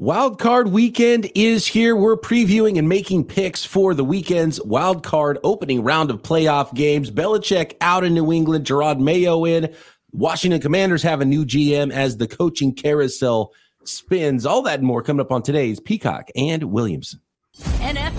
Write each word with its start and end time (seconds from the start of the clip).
Wild 0.00 0.38
card 0.38 0.68
weekend 0.68 1.30
is 1.34 1.66
here. 1.66 1.94
We're 1.94 2.16
previewing 2.16 2.78
and 2.78 2.88
making 2.88 3.26
picks 3.26 3.66
for 3.66 3.92
the 3.92 4.02
weekend's 4.02 4.58
wild 4.62 5.02
card 5.02 5.36
opening 5.44 5.82
round 5.82 6.10
of 6.10 6.22
playoff 6.22 6.72
games. 6.72 7.10
Belichick 7.10 7.74
out 7.82 8.02
in 8.02 8.14
New 8.14 8.32
England, 8.32 8.64
Jerod 8.64 8.98
Mayo 8.98 9.44
in. 9.44 9.74
Washington 10.10 10.58
Commanders 10.58 11.02
have 11.02 11.20
a 11.20 11.26
new 11.26 11.44
GM 11.44 11.92
as 11.92 12.16
the 12.16 12.26
coaching 12.26 12.72
carousel 12.74 13.52
spins. 13.84 14.46
All 14.46 14.62
that 14.62 14.78
and 14.78 14.88
more 14.88 15.02
coming 15.02 15.20
up 15.20 15.30
on 15.30 15.42
today's 15.42 15.80
Peacock 15.80 16.30
and 16.34 16.64
Williamson. 16.72 17.20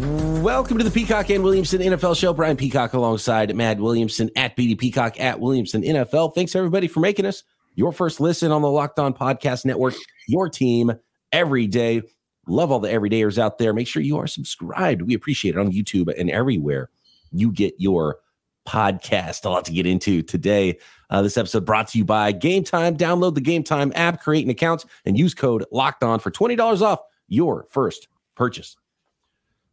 Welcome 0.00 0.78
to 0.78 0.84
the 0.84 0.90
Peacock 0.90 1.28
and 1.28 1.44
Williamson 1.44 1.82
NFL 1.82 2.18
show. 2.18 2.32
Brian 2.32 2.56
Peacock 2.56 2.94
alongside 2.94 3.54
Matt 3.54 3.78
Williamson 3.78 4.30
at 4.34 4.56
BD 4.56 4.78
Peacock 4.78 5.20
at 5.20 5.38
Williamson 5.38 5.82
NFL. 5.82 6.34
Thanks 6.34 6.56
everybody 6.56 6.88
for 6.88 7.00
making 7.00 7.26
us 7.26 7.44
your 7.74 7.92
first 7.92 8.18
listen 8.18 8.50
on 8.50 8.62
the 8.62 8.70
Locked 8.70 8.98
On 8.98 9.12
Podcast 9.12 9.66
Network, 9.66 9.92
your 10.26 10.48
team 10.48 10.90
every 11.32 11.66
day. 11.66 12.00
Love 12.46 12.70
all 12.70 12.80
the 12.80 12.88
everydayers 12.88 13.36
out 13.36 13.58
there. 13.58 13.74
Make 13.74 13.86
sure 13.86 14.00
you 14.00 14.16
are 14.16 14.26
subscribed. 14.26 15.02
We 15.02 15.12
appreciate 15.12 15.54
it 15.54 15.58
on 15.58 15.70
YouTube 15.70 16.10
and 16.18 16.30
everywhere 16.30 16.88
you 17.30 17.52
get 17.52 17.74
your 17.76 18.20
podcast. 18.66 19.44
A 19.44 19.50
lot 19.50 19.66
to 19.66 19.72
get 19.72 19.84
into 19.84 20.22
today. 20.22 20.78
Uh, 21.10 21.20
this 21.20 21.36
episode 21.36 21.66
brought 21.66 21.88
to 21.88 21.98
you 21.98 22.06
by 22.06 22.32
Game 22.32 22.64
Time. 22.64 22.96
Download 22.96 23.34
the 23.34 23.42
Game 23.42 23.64
Time 23.64 23.92
app, 23.94 24.22
create 24.22 24.46
an 24.46 24.50
account, 24.50 24.86
and 25.04 25.18
use 25.18 25.34
code 25.34 25.66
Locked 25.70 26.02
On 26.02 26.18
for 26.18 26.30
twenty 26.30 26.56
dollars 26.56 26.80
off 26.80 27.00
your 27.28 27.66
first 27.70 28.08
purchase. 28.34 28.78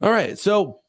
All 0.02 0.12
right. 0.12 0.38
So 0.38 0.80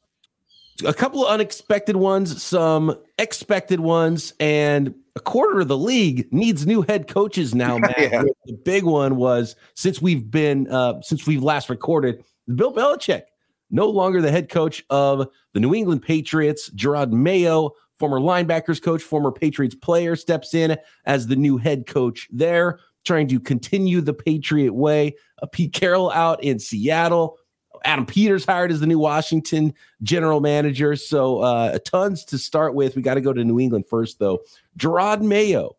a 0.85 0.93
couple 0.93 1.25
of 1.25 1.31
unexpected 1.31 1.95
ones, 1.95 2.41
some 2.41 2.95
expected 3.17 3.79
ones, 3.79 4.33
and 4.39 4.93
a 5.15 5.19
quarter 5.19 5.59
of 5.59 5.67
the 5.67 5.77
league 5.77 6.31
needs 6.31 6.65
new 6.65 6.81
head 6.83 7.07
coaches 7.07 7.53
now. 7.53 7.77
Matt. 7.79 7.97
yeah. 7.97 8.23
The 8.45 8.53
big 8.53 8.83
one 8.83 9.15
was 9.15 9.55
since 9.75 10.01
we've 10.01 10.29
been 10.29 10.67
uh, 10.71 11.01
since 11.01 11.27
we've 11.27 11.43
last 11.43 11.69
recorded, 11.69 12.23
Bill 12.55 12.73
Belichick, 12.73 13.23
no 13.71 13.89
longer 13.89 14.21
the 14.21 14.31
head 14.31 14.49
coach 14.49 14.83
of 14.89 15.27
the 15.53 15.59
New 15.59 15.73
England 15.73 16.01
Patriots. 16.01 16.69
Jerod 16.69 17.11
Mayo, 17.11 17.71
former 17.97 18.19
linebackers 18.19 18.81
coach, 18.81 19.01
former 19.01 19.31
Patriots 19.31 19.75
player, 19.75 20.15
steps 20.15 20.53
in 20.53 20.77
as 21.05 21.27
the 21.27 21.35
new 21.35 21.57
head 21.57 21.87
coach 21.87 22.27
there, 22.31 22.79
trying 23.05 23.27
to 23.27 23.39
continue 23.39 24.01
the 24.01 24.13
Patriot 24.13 24.73
way. 24.73 25.15
Uh, 25.41 25.47
Pete 25.47 25.73
Carroll 25.73 26.11
out 26.11 26.43
in 26.43 26.59
Seattle. 26.59 27.37
Adam 27.83 28.05
Peters 28.05 28.45
hired 28.45 28.71
as 28.71 28.79
the 28.79 28.87
new 28.87 28.99
Washington 28.99 29.73
general 30.03 30.41
manager. 30.41 30.95
So 30.95 31.39
uh, 31.39 31.79
tons 31.79 32.25
to 32.25 32.37
start 32.37 32.75
with. 32.75 32.95
We 32.95 33.01
got 33.01 33.15
to 33.15 33.21
go 33.21 33.33
to 33.33 33.43
New 33.43 33.59
England 33.59 33.85
first, 33.87 34.19
though. 34.19 34.39
Jerod 34.77 35.21
Mayo. 35.21 35.75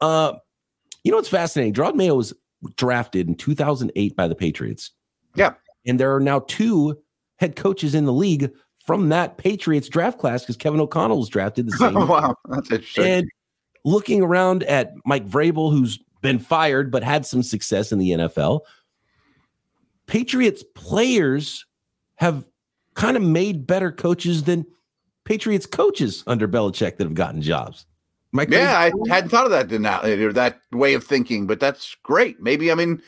Uh, 0.00 0.34
you 1.04 1.10
know 1.10 1.16
what's 1.16 1.28
fascinating? 1.28 1.74
Jerod 1.74 1.94
Mayo 1.94 2.14
was 2.14 2.32
drafted 2.76 3.28
in 3.28 3.34
2008 3.34 4.16
by 4.16 4.28
the 4.28 4.34
Patriots. 4.34 4.90
Yeah. 5.34 5.54
And 5.86 5.98
there 5.98 6.14
are 6.14 6.20
now 6.20 6.40
two 6.40 6.98
head 7.36 7.56
coaches 7.56 7.94
in 7.94 8.04
the 8.04 8.12
league 8.12 8.50
from 8.84 9.10
that 9.10 9.38
Patriots 9.38 9.88
draft 9.88 10.18
class 10.18 10.42
because 10.42 10.56
Kevin 10.56 10.80
O'Connell 10.80 11.18
was 11.18 11.28
drafted 11.28 11.66
the 11.66 11.72
same. 11.76 11.96
Oh, 11.96 12.06
wow. 12.06 12.34
That's 12.48 12.70
interesting. 12.70 13.04
And 13.04 13.28
looking 13.84 14.22
around 14.22 14.64
at 14.64 14.92
Mike 15.04 15.26
Vrabel, 15.28 15.70
who's 15.70 15.98
been 16.20 16.38
fired 16.38 16.90
but 16.90 17.02
had 17.02 17.24
some 17.24 17.42
success 17.42 17.92
in 17.92 17.98
the 17.98 18.10
NFL, 18.10 18.60
Patriots 20.08 20.64
players 20.74 21.64
have 22.16 22.48
kind 22.94 23.16
of 23.16 23.22
made 23.22 23.66
better 23.66 23.92
coaches 23.92 24.42
than 24.42 24.66
Patriots 25.24 25.66
coaches 25.66 26.24
under 26.26 26.48
Belichick 26.48 26.96
that 26.96 27.04
have 27.04 27.14
gotten 27.14 27.40
jobs. 27.40 27.86
yeah, 28.48 28.78
I 28.78 28.92
hadn't 29.08 29.30
thought 29.30 29.46
of 29.46 29.52
that 29.52 29.68
that 30.34 30.60
way 30.72 30.94
of 30.94 31.04
thinking, 31.04 31.46
but 31.46 31.60
that's 31.60 31.96
great. 32.02 32.40
Maybe 32.40 32.72
I 32.72 32.74
mean 32.74 33.00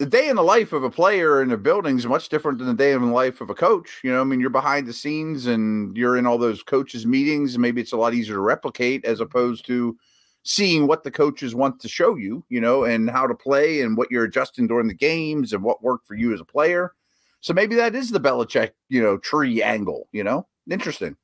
the 0.00 0.06
day 0.06 0.30
in 0.30 0.36
the 0.36 0.42
life 0.42 0.72
of 0.72 0.82
a 0.82 0.90
player 0.90 1.42
in 1.42 1.50
a 1.50 1.58
building 1.58 1.98
is 1.98 2.06
much 2.06 2.30
different 2.30 2.56
than 2.56 2.66
the 2.66 2.74
day 2.74 2.92
in 2.92 3.02
the 3.02 3.12
life 3.12 3.42
of 3.42 3.50
a 3.50 3.54
coach. 3.54 4.00
You 4.02 4.10
know, 4.10 4.22
I 4.22 4.24
mean, 4.24 4.40
you're 4.40 4.48
behind 4.48 4.86
the 4.86 4.94
scenes 4.94 5.44
and 5.44 5.94
you're 5.94 6.16
in 6.16 6.26
all 6.26 6.38
those 6.38 6.62
coaches' 6.62 7.04
meetings, 7.04 7.54
and 7.54 7.60
maybe 7.60 7.82
it's 7.82 7.92
a 7.92 7.98
lot 7.98 8.14
easier 8.14 8.36
to 8.36 8.40
replicate 8.40 9.04
as 9.04 9.20
opposed 9.20 9.66
to 9.66 9.98
seeing 10.42 10.86
what 10.86 11.04
the 11.04 11.10
coaches 11.10 11.54
want 11.54 11.80
to 11.80 11.88
show 11.88 12.16
you, 12.16 12.44
you 12.48 12.60
know, 12.60 12.84
and 12.84 13.10
how 13.10 13.26
to 13.26 13.34
play 13.34 13.82
and 13.82 13.96
what 13.96 14.10
you're 14.10 14.24
adjusting 14.24 14.66
during 14.66 14.88
the 14.88 14.94
games 14.94 15.52
and 15.52 15.62
what 15.62 15.82
worked 15.82 16.06
for 16.06 16.14
you 16.14 16.32
as 16.32 16.40
a 16.40 16.44
player. 16.44 16.94
So 17.40 17.52
maybe 17.52 17.74
that 17.76 17.94
is 17.94 18.10
the 18.10 18.20
Belichick, 18.20 18.70
you 18.88 19.02
know, 19.02 19.18
tree 19.18 19.62
angle, 19.62 20.08
you 20.12 20.24
know, 20.24 20.46
interesting. 20.70 21.16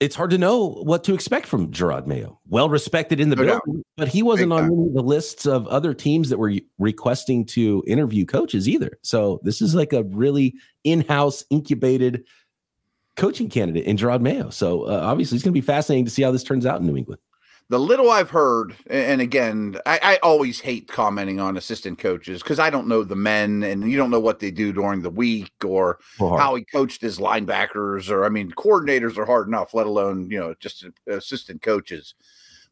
It's 0.00 0.14
hard 0.14 0.30
to 0.30 0.38
know 0.38 0.80
what 0.84 1.02
to 1.04 1.14
expect 1.14 1.46
from 1.46 1.72
Jerod 1.72 2.06
Mayo. 2.06 2.38
Well 2.48 2.68
respected 2.68 3.18
in 3.18 3.30
the 3.30 3.36
no 3.36 3.44
building, 3.44 3.84
but 3.96 4.06
he 4.06 4.22
wasn't 4.22 4.50
Big 4.50 4.58
on 4.58 4.64
any 4.66 4.86
of 4.86 4.94
the 4.94 5.02
lists 5.02 5.44
of 5.44 5.66
other 5.66 5.92
teams 5.92 6.28
that 6.28 6.38
were 6.38 6.52
requesting 6.78 7.44
to 7.46 7.82
interview 7.84 8.24
coaches 8.24 8.68
either. 8.68 8.92
So 9.02 9.40
this 9.42 9.60
is 9.60 9.74
like 9.74 9.92
a 9.92 10.04
really 10.04 10.54
in-house 10.84 11.44
incubated 11.50 12.24
coaching 13.16 13.48
candidate 13.48 13.86
in 13.86 13.96
Jerod 13.96 14.20
Mayo. 14.20 14.50
So 14.50 14.84
uh, 14.84 15.00
obviously, 15.02 15.34
it's 15.34 15.42
going 15.42 15.52
to 15.52 15.60
be 15.60 15.66
fascinating 15.66 16.04
to 16.04 16.12
see 16.12 16.22
how 16.22 16.30
this 16.30 16.44
turns 16.44 16.64
out 16.64 16.80
in 16.80 16.86
New 16.86 16.96
England 16.96 17.20
the 17.70 17.78
little 17.78 18.10
I've 18.10 18.30
heard, 18.30 18.74
and 18.88 19.20
again, 19.20 19.78
I, 19.84 20.00
I 20.02 20.16
always 20.22 20.58
hate 20.58 20.88
commenting 20.88 21.38
on 21.38 21.58
assistant 21.58 21.98
coaches 21.98 22.42
because 22.42 22.58
I 22.58 22.70
don't 22.70 22.88
know 22.88 23.04
the 23.04 23.14
men 23.14 23.62
and 23.62 23.90
you 23.90 23.98
don't 23.98 24.10
know 24.10 24.20
what 24.20 24.38
they 24.38 24.50
do 24.50 24.72
during 24.72 25.02
the 25.02 25.10
week 25.10 25.52
or 25.62 25.98
how 26.18 26.54
he 26.54 26.64
coached 26.64 27.02
his 27.02 27.18
linebackers. 27.18 28.10
Or, 28.10 28.24
I 28.24 28.30
mean, 28.30 28.52
coordinators 28.52 29.18
are 29.18 29.26
hard 29.26 29.48
enough, 29.48 29.74
let 29.74 29.86
alone, 29.86 30.30
you 30.30 30.38
know, 30.38 30.54
just 30.60 30.86
assistant 31.06 31.60
coaches. 31.60 32.14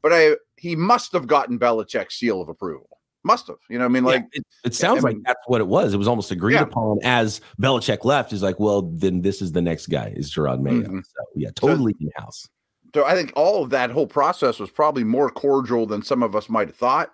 But 0.01 0.13
I, 0.15 0.37
he 0.57 0.75
must 0.75 1.13
have 1.13 1.27
gotten 1.27 1.59
Belichick's 1.59 2.15
seal 2.15 2.41
of 2.41 2.49
approval. 2.49 2.89
Must 3.23 3.49
have, 3.49 3.57
you 3.69 3.79
know. 3.79 3.85
I 3.85 3.89
mean, 3.89 4.05
like 4.05 4.23
yeah, 4.33 4.39
it, 4.39 4.47
it, 4.67 4.75
sounds 4.75 5.05
I 5.05 5.09
mean, 5.09 5.17
like 5.17 5.27
that's 5.27 5.41
what 5.47 5.61
it 5.61 5.67
was. 5.67 5.93
It 5.93 5.97
was 5.97 6.07
almost 6.07 6.31
agreed 6.31 6.55
yeah. 6.55 6.63
upon 6.63 7.01
as 7.03 7.41
Belichick 7.61 8.05
left. 8.05 8.33
Is 8.33 8.41
like, 8.41 8.61
well, 8.61 8.83
then 8.83 9.21
this 9.21 9.43
is 9.43 9.51
the 9.51 9.61
next 9.61 9.89
guy 9.89 10.13
is 10.15 10.33
Jerod 10.33 10.61
Mayo. 10.61 10.83
Mm-hmm. 10.83 11.01
So 11.01 11.25
yeah, 11.35 11.51
totally 11.57 11.93
so, 11.95 11.99
in 12.03 12.11
house. 12.15 12.49
So 12.97 13.05
I 13.05 13.15
think 13.15 13.31
all 13.37 13.63
of 13.63 13.69
that 13.71 13.91
whole 13.91 14.07
process 14.07 14.59
was 14.59 14.71
probably 14.71 15.05
more 15.05 15.29
cordial 15.29 15.85
than 15.85 16.01
some 16.01 16.23
of 16.23 16.35
us 16.35 16.49
might 16.49 16.69
have 16.69 16.77
thought. 16.77 17.11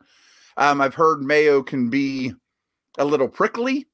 Um, 0.56 0.80
I've 0.80 0.94
heard 0.94 1.22
Mayo 1.22 1.60
can 1.60 1.90
be 1.90 2.32
a 2.98 3.04
little 3.04 3.26
prickly. 3.26 3.88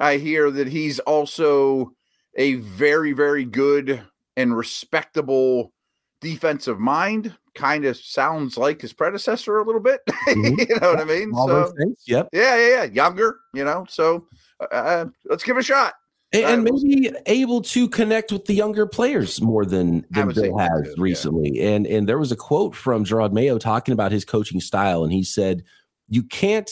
I 0.00 0.16
hear 0.16 0.50
that 0.50 0.66
he's 0.66 0.98
also 0.98 1.92
a 2.36 2.54
very, 2.54 3.12
very 3.12 3.44
good 3.44 4.02
and 4.36 4.56
respectable 4.56 5.72
defensive 6.20 6.80
mind. 6.80 7.32
Kind 7.54 7.84
of 7.84 7.96
sounds 7.96 8.58
like 8.58 8.80
his 8.80 8.92
predecessor 8.92 9.58
a 9.58 9.64
little 9.64 9.80
bit. 9.80 10.00
Mm-hmm. 10.28 10.58
you 10.58 10.80
know 10.80 10.90
what 10.90 11.00
I 11.00 11.04
mean? 11.04 11.32
All 11.32 11.46
so, 11.46 11.72
Yep. 12.08 12.30
Yeah, 12.32 12.56
yeah, 12.56 12.68
yeah. 12.68 12.82
Younger, 12.82 13.38
you 13.54 13.64
know. 13.64 13.86
So 13.88 14.26
uh, 14.60 14.74
uh 14.74 15.04
let's 15.24 15.44
give 15.44 15.56
it 15.56 15.60
a 15.60 15.62
shot 15.62 15.94
and, 16.32 16.44
and 16.44 16.64
maybe 16.64 17.10
able 17.26 17.62
to 17.62 17.88
connect 17.88 18.32
with 18.32 18.44
the 18.44 18.54
younger 18.54 18.86
players 18.86 19.40
more 19.40 19.64
than, 19.64 20.04
than 20.10 20.28
Bill 20.28 20.58
has 20.58 20.82
too, 20.94 21.02
recently. 21.02 21.52
Yeah. 21.54 21.70
And 21.70 21.86
and 21.86 22.08
there 22.08 22.18
was 22.18 22.32
a 22.32 22.36
quote 22.36 22.74
from 22.74 23.04
Jerod 23.04 23.32
Mayo 23.32 23.58
talking 23.58 23.92
about 23.92 24.12
his 24.12 24.24
coaching 24.24 24.60
style, 24.60 25.04
and 25.04 25.12
he 25.12 25.24
said, 25.24 25.64
"You 26.08 26.22
can't, 26.22 26.70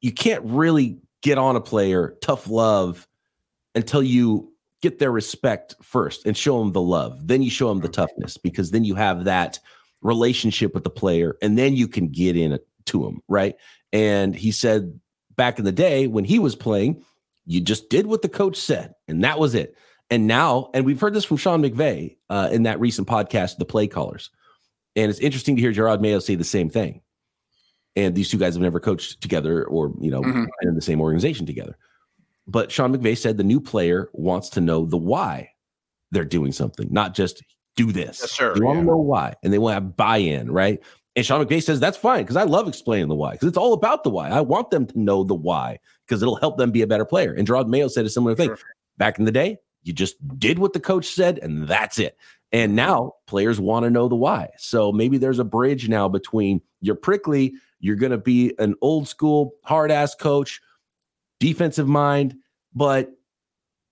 you 0.00 0.12
can't 0.12 0.42
really 0.44 0.98
get 1.22 1.36
on 1.36 1.56
a 1.56 1.60
player 1.60 2.16
tough 2.22 2.48
love 2.48 3.06
until 3.74 4.02
you 4.02 4.52
get 4.80 4.98
their 4.98 5.12
respect 5.12 5.74
first 5.82 6.24
and 6.24 6.34
show 6.34 6.58
them 6.58 6.72
the 6.72 6.80
love. 6.80 7.26
Then 7.26 7.42
you 7.42 7.50
show 7.50 7.68
them 7.68 7.80
the 7.80 7.88
toughness 7.88 8.38
because 8.38 8.70
then 8.70 8.84
you 8.84 8.94
have 8.94 9.24
that 9.24 9.58
relationship 10.00 10.72
with 10.72 10.84
the 10.84 10.90
player, 10.90 11.36
and 11.42 11.58
then 11.58 11.76
you 11.76 11.86
can 11.86 12.08
get 12.08 12.36
in 12.36 12.58
to 12.86 13.04
them, 13.04 13.20
right?" 13.28 13.56
And 13.92 14.34
he 14.34 14.50
said 14.50 14.98
back 15.36 15.58
in 15.58 15.66
the 15.66 15.72
day 15.72 16.06
when 16.06 16.24
he 16.24 16.38
was 16.38 16.54
playing 16.54 17.04
you 17.46 17.60
just 17.60 17.90
did 17.90 18.06
what 18.06 18.22
the 18.22 18.28
coach 18.28 18.56
said, 18.56 18.94
and 19.08 19.24
that 19.24 19.38
was 19.38 19.54
it. 19.54 19.76
And 20.10 20.26
now, 20.26 20.70
and 20.74 20.84
we've 20.84 21.00
heard 21.00 21.14
this 21.14 21.24
from 21.24 21.36
Sean 21.36 21.62
McVay 21.62 22.16
uh, 22.28 22.48
in 22.50 22.64
that 22.64 22.80
recent 22.80 23.06
podcast, 23.06 23.58
The 23.58 23.64
Play 23.64 23.86
Callers. 23.86 24.30
And 24.96 25.08
it's 25.08 25.20
interesting 25.20 25.54
to 25.54 25.62
hear 25.62 25.72
Jerod 25.72 26.00
Mayo 26.00 26.18
say 26.18 26.34
the 26.34 26.44
same 26.44 26.68
thing. 26.68 27.00
And 27.94 28.14
these 28.14 28.28
two 28.28 28.38
guys 28.38 28.54
have 28.54 28.62
never 28.62 28.80
coached 28.80 29.20
together 29.20 29.64
or, 29.64 29.94
you 30.00 30.10
know, 30.10 30.22
mm-hmm. 30.22 30.44
in 30.62 30.74
the 30.74 30.82
same 30.82 31.00
organization 31.00 31.46
together. 31.46 31.76
But 32.46 32.72
Sean 32.72 32.92
McVay 32.92 33.16
said 33.16 33.36
the 33.36 33.44
new 33.44 33.60
player 33.60 34.10
wants 34.12 34.50
to 34.50 34.60
know 34.60 34.84
the 34.84 34.96
why 34.96 35.50
they're 36.10 36.24
doing 36.24 36.50
something, 36.50 36.88
not 36.90 37.14
just 37.14 37.42
do 37.76 37.92
this. 37.92 38.18
Yes, 38.20 38.32
sir, 38.32 38.54
they 38.54 38.60
want 38.60 38.80
to 38.80 38.84
know 38.84 38.96
why, 38.96 39.34
and 39.44 39.52
they 39.52 39.58
want 39.58 39.70
to 39.70 39.74
have 39.74 39.96
buy-in, 39.96 40.50
right? 40.50 40.80
And 41.16 41.26
Sean 41.26 41.44
McVay 41.44 41.62
says 41.62 41.80
that's 41.80 41.98
fine 41.98 42.22
because 42.22 42.36
I 42.36 42.44
love 42.44 42.68
explaining 42.68 43.08
the 43.08 43.16
why 43.16 43.32
because 43.32 43.48
it's 43.48 43.58
all 43.58 43.72
about 43.72 44.04
the 44.04 44.10
why. 44.10 44.28
I 44.28 44.40
want 44.40 44.70
them 44.70 44.86
to 44.86 44.98
know 44.98 45.24
the 45.24 45.34
why 45.34 45.80
because 46.06 46.22
it'll 46.22 46.36
help 46.36 46.56
them 46.56 46.70
be 46.70 46.82
a 46.82 46.86
better 46.86 47.04
player. 47.04 47.32
And 47.32 47.46
Jerod 47.46 47.66
Mayo 47.66 47.88
said 47.88 48.06
a 48.06 48.10
similar 48.10 48.34
thing. 48.34 48.48
Sure. 48.48 48.58
Back 48.96 49.18
in 49.18 49.24
the 49.24 49.32
day, 49.32 49.58
you 49.82 49.92
just 49.92 50.16
did 50.38 50.58
what 50.58 50.72
the 50.72 50.80
coach 50.80 51.06
said, 51.06 51.38
and 51.38 51.66
that's 51.66 51.98
it. 51.98 52.16
And 52.52 52.76
now 52.76 53.14
players 53.26 53.58
want 53.58 53.84
to 53.84 53.90
know 53.90 54.08
the 54.08 54.16
why. 54.16 54.50
So 54.58 54.92
maybe 54.92 55.18
there's 55.18 55.38
a 55.38 55.44
bridge 55.44 55.88
now 55.88 56.08
between 56.08 56.60
you're 56.80 56.96
prickly, 56.96 57.54
you're 57.78 57.96
going 57.96 58.12
to 58.12 58.18
be 58.18 58.54
an 58.58 58.74
old 58.80 59.08
school, 59.08 59.52
hard 59.64 59.90
ass 59.90 60.14
coach, 60.14 60.60
defensive 61.38 61.88
mind, 61.88 62.36
but 62.74 63.10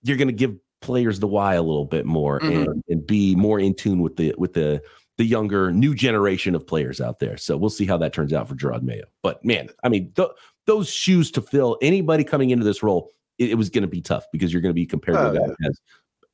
you're 0.03 0.17
going 0.17 0.27
to 0.27 0.33
give 0.33 0.55
players 0.81 1.19
the 1.19 1.27
why 1.27 1.55
a 1.55 1.61
little 1.61 1.85
bit 1.85 2.05
more 2.05 2.39
mm-hmm. 2.39 2.71
and, 2.71 2.83
and 2.87 3.07
be 3.07 3.35
more 3.35 3.59
in 3.59 3.73
tune 3.73 4.01
with 4.01 4.15
the 4.15 4.33
with 4.37 4.53
the 4.53 4.81
the 5.19 5.25
younger 5.25 5.69
new 5.69 5.93
generation 5.93 6.55
of 6.55 6.65
players 6.65 7.01
out 7.01 7.19
there. 7.19 7.35
So 7.35 7.57
we'll 7.57 7.69
see 7.69 7.85
how 7.85 7.97
that 7.97 8.13
turns 8.13 8.31
out 8.31 8.47
for 8.47 8.55
Jerod 8.55 8.83
Mayo. 8.83 9.03
But 9.21 9.43
man, 9.43 9.67
I 9.83 9.89
mean, 9.89 10.13
th- 10.15 10.29
those 10.65 10.89
shoes 10.89 11.29
to 11.31 11.41
fill, 11.41 11.77
anybody 11.81 12.23
coming 12.23 12.51
into 12.51 12.63
this 12.63 12.81
role, 12.81 13.11
it, 13.37 13.49
it 13.49 13.55
was 13.55 13.69
going 13.69 13.81
to 13.81 13.89
be 13.89 13.99
tough 13.99 14.23
because 14.31 14.53
you're 14.53 14.61
going 14.61 14.69
to 14.69 14.73
be 14.73 14.85
compared 14.85 15.17
to 15.17 15.31
a 15.31 15.33
guy 15.33 15.47
that 15.47 15.57
has 15.61 15.77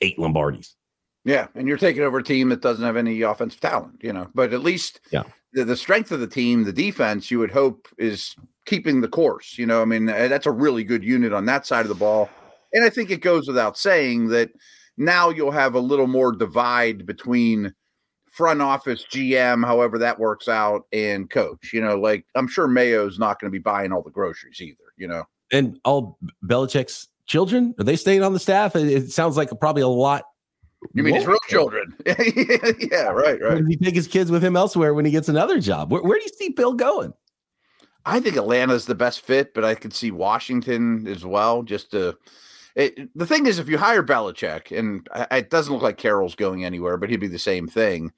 eight 0.01 0.19
Lombardis. 0.19 0.75
Yeah, 1.23 1.47
and 1.55 1.67
you're 1.67 1.79
taking 1.79 2.03
over 2.03 2.19
a 2.19 2.23
team 2.23 2.49
that 2.49 2.61
doesn't 2.61 2.85
have 2.85 2.95
any 2.95 3.23
offensive 3.23 3.59
talent, 3.59 3.97
you 4.03 4.13
know. 4.13 4.27
But 4.35 4.53
at 4.53 4.61
least 4.61 5.01
yeah. 5.11 5.23
the, 5.53 5.65
the 5.65 5.75
strength 5.75 6.11
of 6.11 6.19
the 6.19 6.27
team, 6.27 6.63
the 6.63 6.71
defense, 6.71 7.31
you 7.31 7.39
would 7.39 7.49
hope 7.49 7.87
is 7.97 8.35
keeping 8.67 9.01
the 9.01 9.07
course. 9.07 9.57
You 9.57 9.65
know, 9.65 9.81
I 9.81 9.85
mean, 9.85 10.07
eh, 10.09 10.27
that's 10.27 10.45
a 10.45 10.51
really 10.51 10.83
good 10.83 11.03
unit 11.03 11.33
on 11.33 11.47
that 11.47 11.65
side 11.65 11.81
of 11.81 11.89
the 11.89 11.95
ball. 11.95 12.29
And 12.71 12.85
I 12.85 12.91
think 12.91 13.09
it 13.09 13.21
goes 13.21 13.47
without 13.47 13.79
saying 13.79 14.27
that 14.27 14.51
now 14.95 15.29
you'll 15.29 15.49
have 15.49 15.73
a 15.73 15.79
little 15.79 16.05
more 16.05 16.31
divide 16.31 17.07
between 17.07 17.73
front 18.35 18.61
office 18.61 19.05
GM, 19.09 19.65
however 19.65 19.97
that 19.97 20.19
works 20.19 20.47
out, 20.47 20.83
and 20.91 21.29
coach. 21.29 21.71
You 21.71 21.81
know, 21.81 21.97
like 21.97 22.25
I'm 22.35 22.47
sure 22.47 22.67
Mayo's 22.67 23.17
not 23.17 23.39
going 23.39 23.49
to 23.49 23.55
be 23.55 23.61
buying 23.61 23.91
all 23.91 24.01
the 24.01 24.11
groceries 24.11 24.61
either. 24.61 24.77
You 24.97 25.07
know, 25.07 25.23
and 25.51 25.79
all 25.85 26.17
Belichick's 26.45 27.07
children 27.27 27.73
are 27.79 27.83
they 27.83 27.95
staying 27.95 28.23
on 28.23 28.33
the 28.33 28.39
staff? 28.39 28.75
It, 28.75 29.11
sounds 29.11 29.37
like 29.37 29.49
probably 29.59 29.81
a 29.81 29.87
lot. 29.87 30.25
You 30.93 31.03
mean 31.03 31.15
his 31.15 31.25
real 31.25 31.39
children? 31.47 31.95
yeah, 32.05 33.07
right, 33.07 33.41
right. 33.41 33.57
Does 33.57 33.67
he 33.67 33.77
take 33.77 33.95
his 33.95 34.07
kids 34.07 34.29
with 34.29 34.43
him 34.43 34.55
elsewhere 34.55 34.93
when 34.93 35.05
he 35.05 35.11
gets 35.11 35.29
another 35.29 35.59
job? 35.59 35.91
Where, 35.91 36.03
where 36.03 36.19
do 36.19 36.23
you 36.23 36.31
see 36.37 36.49
Bill 36.49 36.73
going? 36.73 37.13
I 38.05 38.19
think 38.19 38.37
Atlanta's 38.37 38.85
the 38.85 38.93
best 38.93 39.21
fit, 39.21 39.55
but 39.55 39.65
I 39.65 39.73
could 39.73 39.93
see 39.93 40.11
Washington 40.11 41.07
as 41.07 41.25
well. 41.25 41.63
Just 41.63 41.89
to, 41.91 42.15
it, 42.75 43.09
the 43.15 43.25
thing 43.25 43.45
is, 43.45 43.59
if 43.59 43.69
you 43.69 43.77
hire 43.77 44.03
Belichick, 44.03 44.77
and 44.77 45.07
it 45.31 45.49
doesn't 45.49 45.73
look 45.73 45.83
like 45.83 45.97
Carroll's 45.97 46.35
going 46.35 46.65
anywhere, 46.65 46.97
but 46.97 47.09
he'd 47.09 47.19
be 47.19 47.27
the 47.27 47.39
same 47.39 47.67
thing 47.67 48.11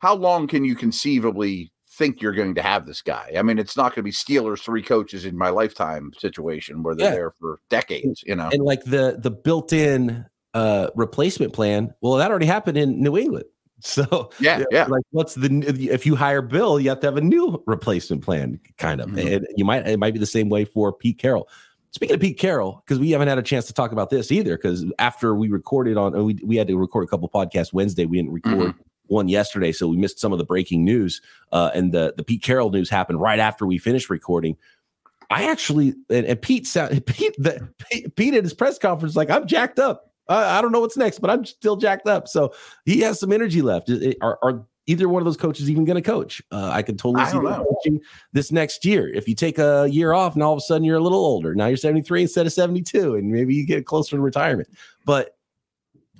how 0.00 0.14
long 0.14 0.46
can 0.46 0.64
you 0.64 0.74
conceivably 0.74 1.70
think 1.88 2.20
you're 2.20 2.32
going 2.32 2.54
to 2.54 2.62
have 2.62 2.86
this 2.86 3.02
guy? 3.02 3.32
I 3.36 3.42
mean, 3.42 3.58
it's 3.58 3.76
not 3.76 3.94
going 3.94 3.96
to 3.96 4.02
be 4.02 4.10
Steelers 4.10 4.60
three 4.60 4.82
coaches 4.82 5.24
in 5.24 5.38
my 5.38 5.50
lifetime 5.50 6.12
situation 6.18 6.82
where 6.82 6.94
they're 6.94 7.08
yeah. 7.08 7.14
there 7.14 7.34
for 7.38 7.60
decades, 7.68 8.24
you 8.26 8.34
know. 8.34 8.48
And 8.52 8.64
like 8.64 8.82
the 8.84 9.18
the 9.22 9.30
built-in 9.30 10.26
uh 10.52 10.88
replacement 10.96 11.52
plan, 11.52 11.94
well, 12.00 12.14
that 12.14 12.30
already 12.30 12.46
happened 12.46 12.76
in 12.76 13.00
New 13.00 13.16
England. 13.16 13.44
So 13.82 14.28
yeah, 14.38 14.62
yeah. 14.70 14.84
Like, 14.84 15.04
what's 15.10 15.36
the 15.36 15.64
if 15.90 16.04
you 16.04 16.14
hire 16.14 16.42
Bill, 16.42 16.78
you 16.78 16.90
have 16.90 17.00
to 17.00 17.06
have 17.06 17.16
a 17.16 17.22
new 17.22 17.62
replacement 17.66 18.22
plan, 18.22 18.60
kind 18.76 19.00
of. 19.00 19.08
Mm-hmm. 19.08 19.34
And 19.36 19.46
you 19.56 19.64
might 19.64 19.88
it 19.88 19.98
might 19.98 20.12
be 20.12 20.20
the 20.20 20.26
same 20.26 20.50
way 20.50 20.66
for 20.66 20.92
Pete 20.92 21.16
Carroll. 21.16 21.48
Speaking 21.92 22.14
of 22.14 22.20
Pete 22.20 22.38
Carroll, 22.38 22.82
because 22.84 23.00
we 23.00 23.10
haven't 23.10 23.28
had 23.28 23.38
a 23.38 23.42
chance 23.42 23.66
to 23.66 23.72
talk 23.72 23.90
about 23.90 24.10
this 24.10 24.30
either, 24.30 24.56
because 24.56 24.84
after 24.98 25.34
we 25.34 25.48
recorded 25.48 25.96
on, 25.96 26.24
we 26.24 26.38
we 26.44 26.56
had 26.56 26.68
to 26.68 26.76
record 26.76 27.04
a 27.04 27.06
couple 27.08 27.28
podcasts 27.28 27.72
Wednesday. 27.72 28.06
We 28.06 28.18
didn't 28.18 28.32
record 28.32 28.58
mm-hmm 28.58 28.80
one 29.10 29.28
yesterday, 29.28 29.72
so 29.72 29.88
we 29.88 29.96
missed 29.96 30.18
some 30.18 30.32
of 30.32 30.38
the 30.38 30.44
breaking 30.44 30.84
news. 30.84 31.20
Uh, 31.52 31.70
and 31.74 31.92
the 31.92 32.14
the 32.16 32.22
Pete 32.22 32.42
Carroll 32.42 32.70
news 32.70 32.88
happened 32.88 33.20
right 33.20 33.38
after 33.38 33.66
we 33.66 33.76
finished 33.76 34.08
recording. 34.08 34.56
I 35.30 35.48
actually 35.48 35.94
and, 36.08 36.26
and 36.26 36.40
Pete 36.40 36.66
sound 36.66 37.04
Pete 37.06 37.34
the 37.38 37.68
Pete 38.16 38.34
at 38.34 38.44
his 38.44 38.54
press 38.54 38.78
conference 38.78 39.16
like 39.16 39.30
I'm 39.30 39.46
jacked 39.46 39.78
up. 39.78 40.12
I, 40.28 40.58
I, 40.58 40.62
don't 40.62 40.70
know 40.70 40.80
what's 40.80 40.96
next, 40.96 41.18
but 41.18 41.28
I'm 41.28 41.44
still 41.44 41.76
jacked 41.76 42.06
up. 42.06 42.28
So 42.28 42.54
he 42.84 43.00
has 43.00 43.18
some 43.18 43.32
energy 43.32 43.62
left. 43.62 43.90
Are, 44.22 44.38
are 44.42 44.64
either 44.90 45.08
one 45.08 45.22
of 45.22 45.24
those 45.24 45.36
coaches 45.36 45.70
even 45.70 45.84
going 45.84 46.02
to 46.02 46.02
coach? 46.02 46.42
Uh, 46.50 46.70
I 46.72 46.82
could 46.82 46.98
totally 46.98 47.24
see 47.26 47.38
coaching 47.38 48.00
this 48.32 48.50
next 48.50 48.84
year. 48.84 49.08
If 49.08 49.28
you 49.28 49.34
take 49.34 49.58
a 49.58 49.86
year 49.88 50.12
off 50.12 50.34
and 50.34 50.42
all 50.42 50.52
of 50.52 50.58
a 50.58 50.62
sudden 50.62 50.84
you're 50.84 50.96
a 50.96 51.02
little 51.02 51.24
older, 51.24 51.54
now 51.54 51.66
you're 51.66 51.76
73 51.76 52.22
instead 52.22 52.46
of 52.46 52.52
72, 52.52 53.14
and 53.14 53.30
maybe 53.30 53.54
you 53.54 53.64
get 53.64 53.86
closer 53.86 54.16
to 54.16 54.22
retirement. 54.22 54.68
But 55.06 55.36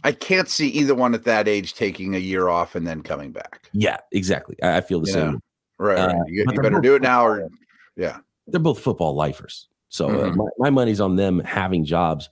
I 0.05 0.13
can't 0.13 0.49
see 0.49 0.69
either 0.69 0.95
one 0.95 1.15
at 1.15 1.25
that 1.25 1.49
age 1.49 1.75
taking 1.75 2.15
a 2.15 2.19
year 2.19 2.49
off 2.49 2.75
and 2.75 2.87
then 2.87 3.03
coming 3.03 3.33
back. 3.33 3.69
Yeah, 3.73 3.99
exactly. 4.13 4.57
I, 4.63 4.79
I 4.79 4.81
feel 4.81 5.01
the 5.01 5.09
you 5.09 5.13
same. 5.13 5.33
Know? 5.33 5.41
Right. 5.79 5.99
Uh, 5.99 6.15
You, 6.27 6.45
you 6.49 6.61
better 6.61 6.81
do 6.81 6.95
it 6.95 7.03
now, 7.03 7.27
or 7.27 7.49
yeah. 7.97 8.19
They're 8.47 8.61
both 8.61 8.81
football 8.81 9.15
lifers, 9.15 9.69
so 9.89 10.09
uh, 10.09 10.13
mm-hmm. 10.13 10.41
uh, 10.41 10.45
my, 10.45 10.51
my, 10.59 10.71
money's 10.71 11.01
on 11.01 11.17
them 11.17 11.41
having 11.41 11.85
jobs. 11.85 12.29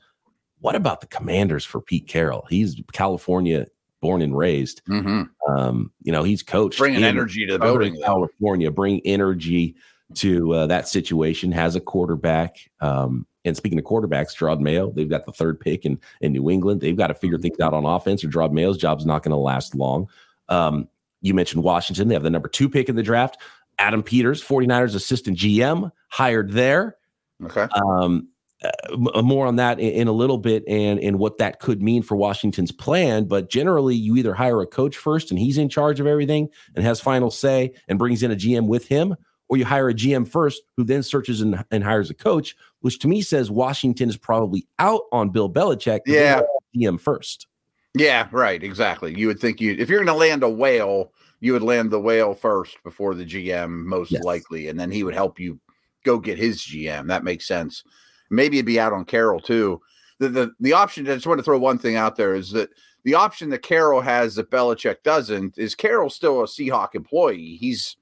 What 0.60 0.74
about 0.74 1.00
the 1.00 1.06
Commanders 1.06 1.64
for 1.64 1.80
Pete 1.80 2.08
Carroll? 2.08 2.44
He's 2.50 2.80
California 2.92 3.66
born 4.00 4.22
and 4.22 4.36
raised. 4.36 4.82
Mm-hmm. 4.86 5.52
Um, 5.52 5.92
you 6.02 6.12
know, 6.12 6.22
he's 6.22 6.42
coached 6.42 6.78
bringing 6.78 7.04
energy 7.04 7.46
to 7.46 7.54
the 7.54 7.58
building. 7.58 8.00
California, 8.02 8.70
bring 8.70 9.00
energy 9.04 9.76
to 10.14 10.52
uh, 10.54 10.66
that 10.66 10.88
situation. 10.88 11.52
Has 11.52 11.76
a 11.76 11.80
quarterback. 11.80 12.70
Um, 12.80 13.26
and 13.44 13.56
speaking 13.56 13.78
of 13.78 13.84
quarterbacks, 13.84 14.36
Jerod 14.36 14.60
Mayo, 14.60 14.90
they've 14.90 15.08
got 15.08 15.26
the 15.26 15.32
third 15.32 15.60
pick 15.60 15.84
in, 15.84 15.98
in 16.20 16.32
New 16.32 16.50
England. 16.50 16.80
They've 16.80 16.96
got 16.96 17.08
to 17.08 17.14
figure 17.14 17.38
things 17.38 17.60
out 17.60 17.74
on 17.74 17.84
offense, 17.84 18.22
or 18.22 18.28
Jerod 18.28 18.52
Mayo's 18.52 18.78
job's 18.78 19.06
not 19.06 19.22
going 19.22 19.32
to 19.32 19.36
last 19.36 19.74
long. 19.74 20.08
Um, 20.48 20.88
you 21.20 21.34
mentioned 21.34 21.64
Washington. 21.64 22.08
They 22.08 22.14
have 22.14 22.22
the 22.22 22.30
number 22.30 22.48
two 22.48 22.68
pick 22.68 22.88
in 22.88 22.96
the 22.96 23.02
draft. 23.02 23.38
Adam 23.78 24.02
Peters, 24.02 24.42
49ers 24.42 24.94
assistant 24.94 25.38
GM, 25.38 25.90
hired 26.08 26.52
there. 26.52 26.96
Okay. 27.44 27.68
Um, 27.72 28.28
uh, 28.62 29.22
more 29.22 29.46
on 29.46 29.56
that 29.56 29.78
in, 29.78 29.92
in, 29.92 30.08
a 30.08 30.12
little 30.12 30.38
bit 30.38 30.64
and 30.66 30.98
and 30.98 31.18
what 31.18 31.38
that 31.38 31.60
could 31.60 31.80
mean 31.80 32.02
for 32.02 32.16
Washington's 32.16 32.72
plan. 32.72 33.24
But 33.24 33.50
generally, 33.50 33.94
you 33.94 34.16
either 34.16 34.34
hire 34.34 34.60
a 34.60 34.66
coach 34.66 34.96
first 34.96 35.30
and 35.30 35.38
he's 35.38 35.58
in 35.58 35.68
charge 35.68 36.00
of 36.00 36.06
everything 36.06 36.48
and 36.74 36.84
has 36.84 37.00
final 37.00 37.30
say 37.30 37.72
and 37.86 37.98
brings 37.98 38.22
in 38.22 38.32
a 38.32 38.36
GM 38.36 38.66
with 38.66 38.88
him, 38.88 39.14
or 39.48 39.56
you 39.56 39.64
hire 39.64 39.88
a 39.88 39.94
GM 39.94 40.26
first 40.26 40.62
who 40.76 40.84
then 40.84 41.02
searches 41.02 41.40
and, 41.40 41.64
and 41.70 41.84
hires 41.84 42.10
a 42.10 42.14
coach, 42.14 42.56
which 42.80 42.98
to 43.00 43.08
me 43.08 43.22
says 43.22 43.50
Washington 43.50 44.08
is 44.08 44.16
probably 44.16 44.66
out 44.78 45.02
on 45.12 45.30
Bill 45.30 45.48
Belichick. 45.48 46.00
Yeah. 46.06 46.42
GM 46.76 47.00
first. 47.00 47.46
Yeah, 47.94 48.28
right. 48.32 48.62
Exactly. 48.62 49.18
You 49.18 49.28
would 49.28 49.40
think 49.40 49.60
you, 49.60 49.74
if 49.78 49.88
you're 49.88 50.04
going 50.04 50.14
to 50.14 50.14
land 50.14 50.42
a 50.42 50.48
whale, 50.48 51.12
you 51.40 51.52
would 51.52 51.62
land 51.62 51.90
the 51.90 52.00
whale 52.00 52.34
first 52.34 52.76
before 52.82 53.14
the 53.14 53.24
GM, 53.24 53.84
most 53.84 54.10
yes. 54.10 54.22
likely, 54.22 54.68
and 54.68 54.78
then 54.78 54.90
he 54.90 55.04
would 55.04 55.14
help 55.14 55.38
you 55.40 55.58
go 56.04 56.18
get 56.18 56.38
his 56.38 56.60
GM. 56.60 57.06
That 57.08 57.24
makes 57.24 57.46
sense. 57.46 57.84
Maybe 58.30 58.58
it'd 58.58 58.66
be 58.66 58.80
out 58.80 58.92
on 58.92 59.04
Carroll 59.04 59.40
too. 59.40 59.80
The, 60.18 60.28
the 60.28 60.52
the 60.60 60.72
option. 60.72 61.08
I 61.08 61.14
just 61.14 61.26
want 61.26 61.38
to 61.38 61.44
throw 61.44 61.58
one 61.58 61.78
thing 61.78 61.96
out 61.96 62.16
there 62.16 62.34
is 62.34 62.50
that 62.50 62.70
the 63.04 63.14
option 63.14 63.50
that 63.50 63.62
Carroll 63.62 64.00
has 64.00 64.34
that 64.34 64.50
Belichick 64.50 65.02
doesn't 65.02 65.58
is 65.58 65.74
Carroll 65.74 66.10
still 66.10 66.42
a 66.42 66.44
Seahawk 66.44 66.94
employee. 66.94 67.56
He's 67.60 67.96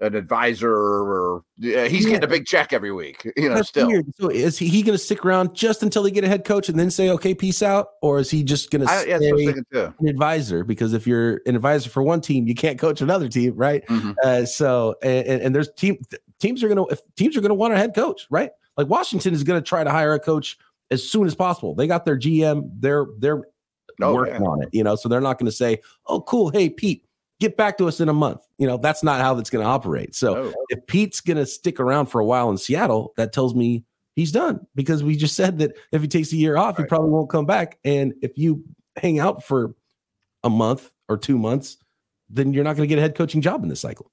an 0.00 0.14
advisor 0.14 0.72
or 0.72 1.38
uh, 1.38 1.40
he's 1.58 2.04
yeah. 2.04 2.10
getting 2.10 2.24
a 2.24 2.28
big 2.28 2.46
check 2.46 2.72
every 2.72 2.92
week 2.92 3.30
you 3.36 3.48
know 3.48 3.56
That's 3.56 3.68
still 3.68 3.88
weird. 3.88 4.06
so 4.14 4.28
is 4.28 4.56
he, 4.56 4.68
he 4.68 4.82
going 4.82 4.96
to 4.96 5.02
stick 5.02 5.24
around 5.24 5.54
just 5.54 5.82
until 5.82 6.04
they 6.04 6.10
get 6.10 6.22
a 6.22 6.28
head 6.28 6.44
coach 6.44 6.68
and 6.68 6.78
then 6.78 6.90
say 6.90 7.10
okay 7.10 7.34
peace 7.34 7.62
out 7.62 7.88
or 8.00 8.20
is 8.20 8.30
he 8.30 8.44
just 8.44 8.70
going 8.70 8.86
to 8.86 9.04
yeah, 9.08 9.90
an 9.98 10.08
advisor 10.08 10.62
because 10.62 10.92
if 10.92 11.06
you're 11.06 11.40
an 11.46 11.56
advisor 11.56 11.90
for 11.90 12.02
one 12.02 12.20
team 12.20 12.46
you 12.46 12.54
can't 12.54 12.78
coach 12.78 13.00
another 13.00 13.28
team 13.28 13.56
right 13.56 13.84
mm-hmm. 13.86 14.12
uh, 14.22 14.44
so 14.44 14.94
and, 15.02 15.42
and, 15.42 15.54
there's 15.54 15.70
team 15.72 15.98
teams 16.38 16.62
are 16.62 16.68
going 16.68 16.88
to 16.88 16.96
teams 17.16 17.36
are 17.36 17.40
going 17.40 17.50
to 17.50 17.54
want 17.54 17.74
a 17.74 17.76
head 17.76 17.94
coach 17.94 18.26
right 18.30 18.52
like 18.78 18.88
washington 18.88 19.34
is 19.34 19.44
going 19.44 19.60
to 19.60 19.66
try 19.66 19.84
to 19.84 19.90
hire 19.90 20.14
a 20.14 20.20
coach 20.20 20.56
as 20.90 21.06
soon 21.06 21.26
as 21.26 21.34
possible 21.34 21.74
they 21.74 21.86
got 21.86 22.06
their 22.06 22.18
gm 22.18 22.70
they're 22.78 23.06
they're 23.18 23.42
oh, 24.00 24.14
working 24.14 24.42
on 24.46 24.62
it 24.62 24.70
you 24.72 24.82
know 24.82 24.96
so 24.96 25.08
they're 25.08 25.20
not 25.20 25.38
going 25.38 25.46
to 25.46 25.52
say 25.52 25.78
oh 26.06 26.22
cool 26.22 26.48
hey 26.48 26.70
pete 26.70 27.04
get 27.40 27.56
back 27.56 27.78
to 27.78 27.86
us 27.86 28.00
in 28.00 28.08
a 28.08 28.14
month. 28.14 28.40
You 28.58 28.66
know, 28.66 28.76
that's 28.76 29.02
not 29.02 29.20
how 29.20 29.34
that's 29.34 29.50
going 29.50 29.64
to 29.64 29.70
operate. 29.70 30.14
So 30.14 30.36
oh. 30.36 30.64
if 30.68 30.86
Pete's 30.86 31.20
going 31.20 31.36
to 31.36 31.46
stick 31.46 31.80
around 31.80 32.06
for 32.06 32.20
a 32.20 32.24
while 32.24 32.50
in 32.50 32.58
Seattle, 32.58 33.12
that 33.16 33.32
tells 33.32 33.54
me 33.54 33.84
he's 34.16 34.32
done 34.32 34.66
because 34.74 35.02
we 35.02 35.16
just 35.16 35.36
said 35.36 35.58
that 35.58 35.76
if 35.92 36.02
he 36.02 36.08
takes 36.08 36.32
a 36.32 36.36
year 36.36 36.56
off, 36.56 36.78
right. 36.78 36.84
he 36.84 36.88
probably 36.88 37.10
won't 37.10 37.30
come 37.30 37.46
back. 37.46 37.78
And 37.84 38.14
if 38.22 38.36
you 38.36 38.64
hang 38.96 39.18
out 39.18 39.44
for 39.44 39.74
a 40.42 40.50
month 40.50 40.90
or 41.08 41.16
two 41.16 41.38
months, 41.38 41.76
then 42.28 42.52
you're 42.52 42.64
not 42.64 42.76
going 42.76 42.88
to 42.88 42.92
get 42.92 42.98
a 42.98 43.02
head 43.02 43.14
coaching 43.14 43.40
job 43.40 43.62
in 43.62 43.68
this 43.68 43.80
cycle. 43.80 44.10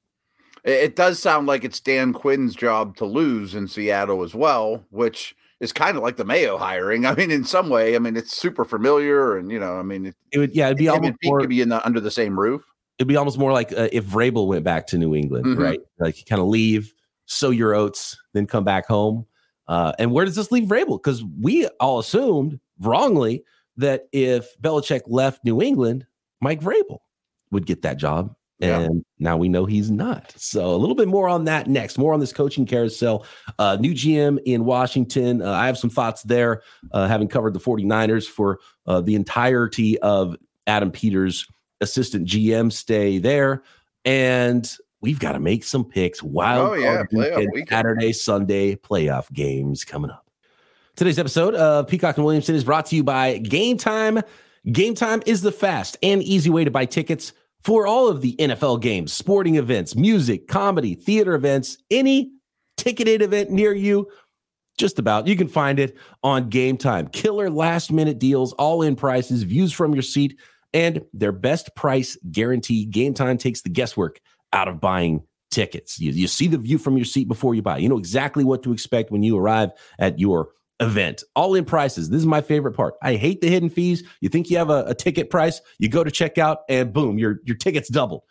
It 0.66 0.96
does 0.96 1.22
sound 1.22 1.48
like 1.48 1.64
it's 1.64 1.80
Dan 1.80 2.12
Quinn's 2.12 2.56
job 2.56 2.98
to 2.98 3.06
lose 3.06 3.56
in 3.56 3.68
Seattle 3.68 4.24
as 4.24 4.34
well, 4.34 4.84
which 4.90 5.36
is 5.60 5.72
kind 5.72 5.96
of 5.96 6.04
like 6.04 6.18
the 6.18 6.26
Mayo 6.26 6.58
hiring. 6.58 7.06
I 7.06 7.14
mean, 7.16 7.32
in 7.32 7.46
some 7.46 7.70
way, 7.70 7.96
I 7.96 8.00
mean, 8.00 8.18
it's 8.18 8.36
super 8.36 8.66
familiar, 8.66 9.38
and 9.38 9.52
you 9.52 9.60
know, 9.60 9.78
I 9.78 9.84
mean, 9.84 10.08
it, 10.08 10.16
it 10.32 10.40
would, 10.40 10.56
yeah, 10.56 10.66
it'd 10.66 10.78
be 10.78 10.90
almost 10.90 11.14
more, 11.24 11.40
could 11.40 11.50
be 11.50 11.62
in 11.62 11.70
the, 11.70 11.86
under 11.86 12.00
the 12.00 12.12
same 12.12 12.40
roof 12.40 12.64
it'd 12.98 13.08
be 13.08 13.18
almost 13.18 13.38
more 13.38 13.52
like 13.52 13.72
uh, 13.74 13.90
if 13.92 14.06
Vrabel 14.06 14.48
went 14.48 14.64
back 14.64 14.88
to 14.88 14.98
New 14.98 15.16
England, 15.16 15.46
mm-hmm. 15.46 15.62
right? 15.62 15.80
Like 16.00 16.26
kind 16.28 16.42
of 16.42 16.48
leave, 16.48 16.94
sow 17.26 17.50
your 17.50 17.74
oats, 17.74 18.18
then 18.34 18.48
come 18.48 18.64
back 18.64 18.88
home. 18.88 19.26
Uh, 19.68 19.94
and 20.00 20.12
where 20.12 20.26
does 20.26 20.36
this 20.36 20.52
leave 20.52 20.68
Vrabel? 20.68 21.02
Because 21.02 21.24
we 21.42 21.68
all 21.80 22.00
assumed 22.00 22.60
wrongly 22.80 23.44
that 23.78 24.08
if 24.12 24.60
Belichick 24.62 25.02
left 25.08 25.44
New 25.44 25.62
England, 25.62 26.06
Mike 26.40 26.62
Vrabel 26.62 27.00
would 27.52 27.66
get 27.66 27.82
that 27.82 27.98
job. 27.98 28.36
And 28.62 28.96
yeah. 28.96 29.02
now 29.20 29.38
we 29.38 29.50
know 29.50 29.66
he's 29.66 29.92
not. 29.92 30.34
So 30.38 30.74
a 30.74 30.78
little 30.78 30.96
bit 30.96 31.10
more 31.10 31.28
on 31.28 31.44
that 31.46 31.68
next. 31.68 31.98
More 31.98 32.14
on 32.14 32.22
this 32.22 32.32
coaching 32.32 32.66
carousel. 32.66 33.26
Uh, 33.60 33.78
new 33.80 33.94
GM 33.94 34.40
in 34.46 34.64
Washington. 34.64 35.42
Uh, 35.42 35.52
I 35.52 35.68
have 35.68 35.78
some 35.78 35.90
thoughts 35.90 36.24
there, 36.24 36.62
uh, 36.94 37.08
having 37.08 37.28
covered 37.28 37.54
the 37.54 37.60
49ers 37.60 38.26
for 38.26 38.60
uh, 38.88 39.02
the 39.02 39.16
entirety 39.16 40.00
of 40.00 40.38
Adam 40.68 40.90
Peters' 40.90 41.46
assistant 41.82 42.28
GM 42.28 42.72
stay 42.72 43.18
there. 43.18 43.64
And 44.06 44.70
we've 45.02 45.20
got 45.20 45.34
to 45.34 45.40
make 45.40 45.66
some 45.66 45.84
picks. 45.84 46.24
Wild 46.24 46.70
oh, 46.70 46.74
yeah, 46.76 47.04
weekend, 47.12 47.68
Saturday, 47.68 48.14
Sunday 48.14 48.76
playoff 48.76 49.32
games 49.34 49.84
coming 49.84 50.12
up. 50.12 50.26
Today's 50.96 51.20
episode 51.20 51.56
of 51.56 51.90
Peacock 51.90 52.16
and 52.16 52.26
Williamson 52.26 52.56
is 52.56 52.64
brought 52.64 52.86
to 52.86 52.96
you 52.96 53.04
by 53.04 53.38
Game 53.40 53.76
Time. 53.76 54.22
Game 54.72 54.96
Time 54.96 55.22
is 55.26 55.42
the 55.42 55.52
fast 55.52 55.98
and 56.02 56.24
easy 56.24 56.50
way 56.50 56.64
to 56.64 56.72
buy 56.72 56.86
tickets 56.86 57.34
for 57.66 57.88
all 57.88 58.08
of 58.08 58.22
the 58.22 58.36
NFL 58.36 58.80
games, 58.80 59.12
sporting 59.12 59.56
events, 59.56 59.96
music, 59.96 60.48
comedy, 60.48 60.94
theater 60.94 61.34
events, 61.34 61.80
any 61.90 62.32
ticketed 62.78 63.24
event 63.24 63.50
near 63.50 63.74
you. 63.74 64.08
Just 64.78 65.00
about. 65.00 65.26
You 65.26 65.36
can 65.36 65.48
find 65.48 65.80
it 65.80 65.98
on 66.22 66.50
Game 66.50 66.78
Time. 66.78 67.08
Killer 67.08 67.50
last 67.50 67.92
minute 67.92 68.20
deals, 68.20 68.54
all 68.54 68.84
in 68.84 68.96
prices, 68.96 69.44
views 69.44 69.74
from 69.74 69.94
your 69.94 70.04
seat, 70.04 70.38
and 70.74 71.04
their 71.12 71.32
best 71.32 71.74
price 71.76 72.18
guarantee. 72.30 72.86
Game 72.86 73.14
Time 73.14 73.38
takes 73.38 73.62
the 73.62 73.70
guesswork 73.70 74.20
out 74.54 74.68
of 74.68 74.80
buying 74.80 75.24
tickets. 75.50 76.00
You, 76.00 76.12
you 76.12 76.28
see 76.28 76.48
the 76.48 76.58
view 76.58 76.78
from 76.78 76.98
your 76.98 77.06
seat 77.06 77.28
before 77.28 77.56
you 77.56 77.62
buy. 77.62 77.78
You 77.78 77.90
know 77.90 77.98
exactly 77.98 78.44
what 78.44 78.62
to 78.64 78.74
expect 78.74 79.12
when 79.12 79.24
you 79.24 79.38
arrive 79.38 79.72
at 79.98 80.20
your 80.20 80.50
event. 80.80 81.24
All 81.36 81.56
in 81.56 81.66
prices. 81.66 82.10
This 82.10 82.20
is 82.20 82.26
my 82.26 82.42
favorite 82.42 82.74
part. 82.74 82.96
I 83.02 83.16
hate 83.16 83.42
the 83.42 83.50
hidden 83.50 83.70
fees. 83.70 84.04
You 84.22 84.30
think 84.30 84.50
you 84.50 84.58
have 84.58 84.70
a, 84.70 84.86
a 84.88 84.96
ticket 84.96 85.30
price, 85.30 85.62
you 85.80 85.90
go 85.90 86.04
to 86.04 86.12
checkout, 86.12 86.58
and 86.70 86.92
boom, 86.92 87.18
your 87.18 87.40
your 87.46 87.56
ticket's 87.56 87.90
doubled. 87.90 88.24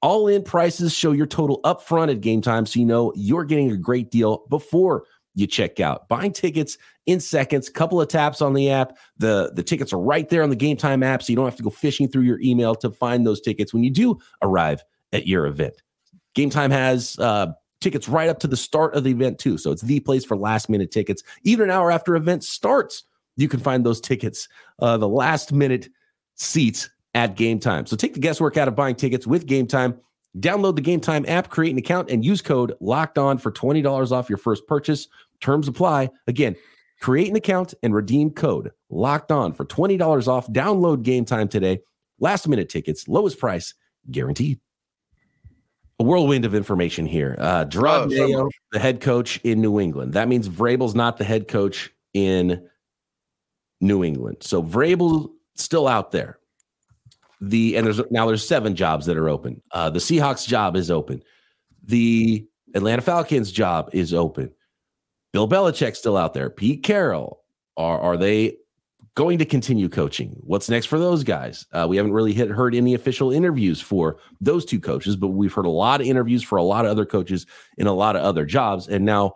All 0.00 0.26
in 0.26 0.42
prices 0.42 0.92
show 0.92 1.12
your 1.12 1.26
total 1.26 1.60
upfront 1.62 2.10
at 2.10 2.20
game 2.20 2.40
time, 2.42 2.66
so 2.66 2.80
you 2.80 2.86
know 2.86 3.12
you're 3.14 3.44
getting 3.44 3.70
a 3.70 3.76
great 3.76 4.10
deal 4.10 4.44
before 4.50 5.04
you 5.34 5.46
check 5.46 5.80
out. 5.80 6.08
Buying 6.08 6.32
tickets 6.32 6.76
in 7.06 7.20
seconds, 7.20 7.68
couple 7.68 8.00
of 8.00 8.08
taps 8.08 8.42
on 8.42 8.52
the 8.52 8.70
app. 8.70 8.96
The 9.18 9.52
the 9.54 9.62
tickets 9.62 9.92
are 9.92 10.00
right 10.00 10.28
there 10.28 10.42
on 10.42 10.50
the 10.50 10.56
game 10.56 10.76
time 10.76 11.02
app, 11.02 11.22
so 11.22 11.30
you 11.32 11.36
don't 11.36 11.44
have 11.44 11.56
to 11.56 11.62
go 11.62 11.70
fishing 11.70 12.08
through 12.08 12.22
your 12.22 12.40
email 12.40 12.74
to 12.76 12.90
find 12.90 13.26
those 13.26 13.40
tickets 13.40 13.72
when 13.72 13.84
you 13.84 13.90
do 13.90 14.18
arrive 14.42 14.82
at 15.12 15.26
your 15.26 15.46
event. 15.46 15.74
Game 16.34 16.50
time 16.50 16.70
has 16.70 17.18
uh, 17.18 17.52
tickets 17.82 18.08
right 18.08 18.28
up 18.28 18.38
to 18.40 18.46
the 18.46 18.56
start 18.56 18.94
of 18.94 19.04
the 19.04 19.10
event 19.10 19.38
too. 19.38 19.58
So 19.58 19.70
it's 19.70 19.82
the 19.82 20.00
place 20.00 20.24
for 20.24 20.36
last 20.36 20.68
minute 20.68 20.90
tickets. 20.90 21.22
Even 21.42 21.64
an 21.64 21.70
hour 21.70 21.90
after 21.90 22.16
event 22.16 22.44
starts, 22.44 23.04
you 23.36 23.48
can 23.48 23.60
find 23.60 23.84
those 23.84 24.00
tickets, 24.00 24.48
uh, 24.78 24.96
the 24.96 25.08
last 25.08 25.52
minute 25.52 25.88
seats 26.34 26.90
at 27.14 27.36
game 27.36 27.58
time. 27.58 27.86
So 27.86 27.96
take 27.96 28.14
the 28.14 28.20
guesswork 28.20 28.56
out 28.56 28.68
of 28.68 28.76
buying 28.76 28.94
tickets 28.94 29.26
with 29.26 29.46
game 29.46 29.66
time. 29.66 29.98
Download 30.38 30.74
the 30.74 30.82
Game 30.82 31.00
Time 31.00 31.26
app, 31.28 31.50
create 31.50 31.72
an 31.72 31.78
account, 31.78 32.10
and 32.10 32.24
use 32.24 32.40
code 32.40 32.74
locked 32.80 33.18
on 33.18 33.36
for 33.36 33.52
$20 33.52 34.12
off 34.12 34.30
your 34.30 34.38
first 34.38 34.66
purchase. 34.66 35.08
Terms 35.40 35.68
apply. 35.68 36.08
Again, 36.26 36.56
create 37.00 37.28
an 37.28 37.36
account 37.36 37.74
and 37.82 37.94
redeem 37.94 38.30
code 38.30 38.70
locked 38.88 39.30
on 39.30 39.52
for 39.52 39.66
$20 39.66 40.28
off. 40.28 40.46
Download 40.48 41.02
Game 41.02 41.26
Time 41.26 41.48
today. 41.48 41.80
Last 42.18 42.48
minute 42.48 42.70
tickets, 42.70 43.08
lowest 43.08 43.38
price 43.38 43.74
guaranteed 44.10 44.58
a 46.02 46.04
whirlwind 46.04 46.44
of 46.44 46.54
information 46.54 47.06
here. 47.06 47.36
Uh, 47.38 47.64
Jerod 47.64 48.04
oh, 48.04 48.06
Mayo, 48.06 48.48
the 48.72 48.80
head 48.80 49.00
coach 49.00 49.38
in 49.44 49.60
New 49.60 49.78
England. 49.78 50.14
That 50.14 50.26
means 50.26 50.48
Vrabel's 50.48 50.96
not 50.96 51.16
the 51.16 51.24
head 51.24 51.46
coach 51.46 51.92
in 52.12 52.68
New 53.80 54.02
England. 54.02 54.38
So 54.40 54.62
Vrabel 54.62 55.30
still 55.54 55.86
out 55.86 56.10
there. 56.10 56.38
The 57.40 57.76
and 57.76 57.86
there's 57.86 58.00
now 58.10 58.26
there's 58.26 58.46
seven 58.46 58.74
jobs 58.74 59.06
that 59.06 59.16
are 59.16 59.28
open. 59.28 59.62
Uh, 59.70 59.90
the 59.90 60.00
Seahawks 60.00 60.46
job 60.46 60.76
is 60.76 60.90
open. 60.90 61.22
The 61.84 62.46
Atlanta 62.74 63.02
Falcons 63.02 63.52
job 63.52 63.90
is 63.92 64.12
open. 64.12 64.52
Bill 65.32 65.48
Belichick's 65.48 65.98
still 65.98 66.16
out 66.16 66.34
there. 66.34 66.50
Pete 66.50 66.82
Carroll. 66.82 67.40
Are 67.76 67.98
are 68.00 68.16
they 68.16 68.56
going 69.14 69.38
to 69.38 69.44
continue 69.44 69.88
coaching. 69.88 70.34
What's 70.40 70.70
next 70.70 70.86
for 70.86 70.98
those 70.98 71.22
guys? 71.22 71.66
Uh, 71.72 71.86
we 71.88 71.96
haven't 71.96 72.12
really 72.12 72.32
hit, 72.32 72.48
heard 72.48 72.74
any 72.74 72.94
official 72.94 73.30
interviews 73.30 73.80
for 73.80 74.18
those 74.40 74.64
two 74.64 74.80
coaches, 74.80 75.16
but 75.16 75.28
we've 75.28 75.52
heard 75.52 75.66
a 75.66 75.70
lot 75.70 76.00
of 76.00 76.06
interviews 76.06 76.42
for 76.42 76.56
a 76.56 76.62
lot 76.62 76.84
of 76.84 76.90
other 76.90 77.04
coaches 77.04 77.46
in 77.76 77.86
a 77.86 77.92
lot 77.92 78.16
of 78.16 78.22
other 78.22 78.46
jobs. 78.46 78.88
And 78.88 79.04
now 79.04 79.34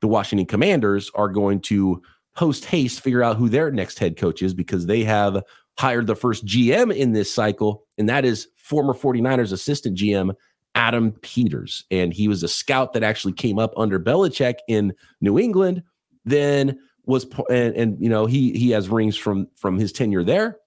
the 0.00 0.08
Washington 0.08 0.46
Commanders 0.46 1.10
are 1.14 1.28
going 1.28 1.60
to 1.62 2.00
post 2.36 2.64
haste 2.64 3.00
figure 3.00 3.22
out 3.22 3.36
who 3.36 3.48
their 3.48 3.72
next 3.72 3.98
head 3.98 4.16
coach 4.16 4.42
is 4.42 4.54
because 4.54 4.86
they 4.86 5.02
have 5.02 5.42
hired 5.78 6.06
the 6.06 6.14
first 6.14 6.46
GM 6.46 6.94
in 6.94 7.12
this 7.12 7.32
cycle, 7.32 7.84
and 7.98 8.08
that 8.08 8.24
is 8.24 8.48
former 8.56 8.94
49ers 8.94 9.52
assistant 9.52 9.98
GM 9.98 10.34
Adam 10.74 11.12
Peters. 11.22 11.84
And 11.90 12.12
he 12.12 12.28
was 12.28 12.44
a 12.44 12.48
scout 12.48 12.92
that 12.92 13.02
actually 13.02 13.32
came 13.32 13.58
up 13.58 13.72
under 13.76 13.98
Belichick 13.98 14.56
in 14.68 14.92
New 15.20 15.38
England. 15.38 15.82
Then 16.24 16.78
was 17.08 17.26
and, 17.48 17.74
and 17.74 18.00
you 18.00 18.08
know 18.08 18.26
he 18.26 18.52
he 18.52 18.70
has 18.70 18.88
rings 18.88 19.16
from 19.16 19.48
from 19.56 19.78
his 19.78 19.92
tenure 19.92 20.22
there. 20.22 20.58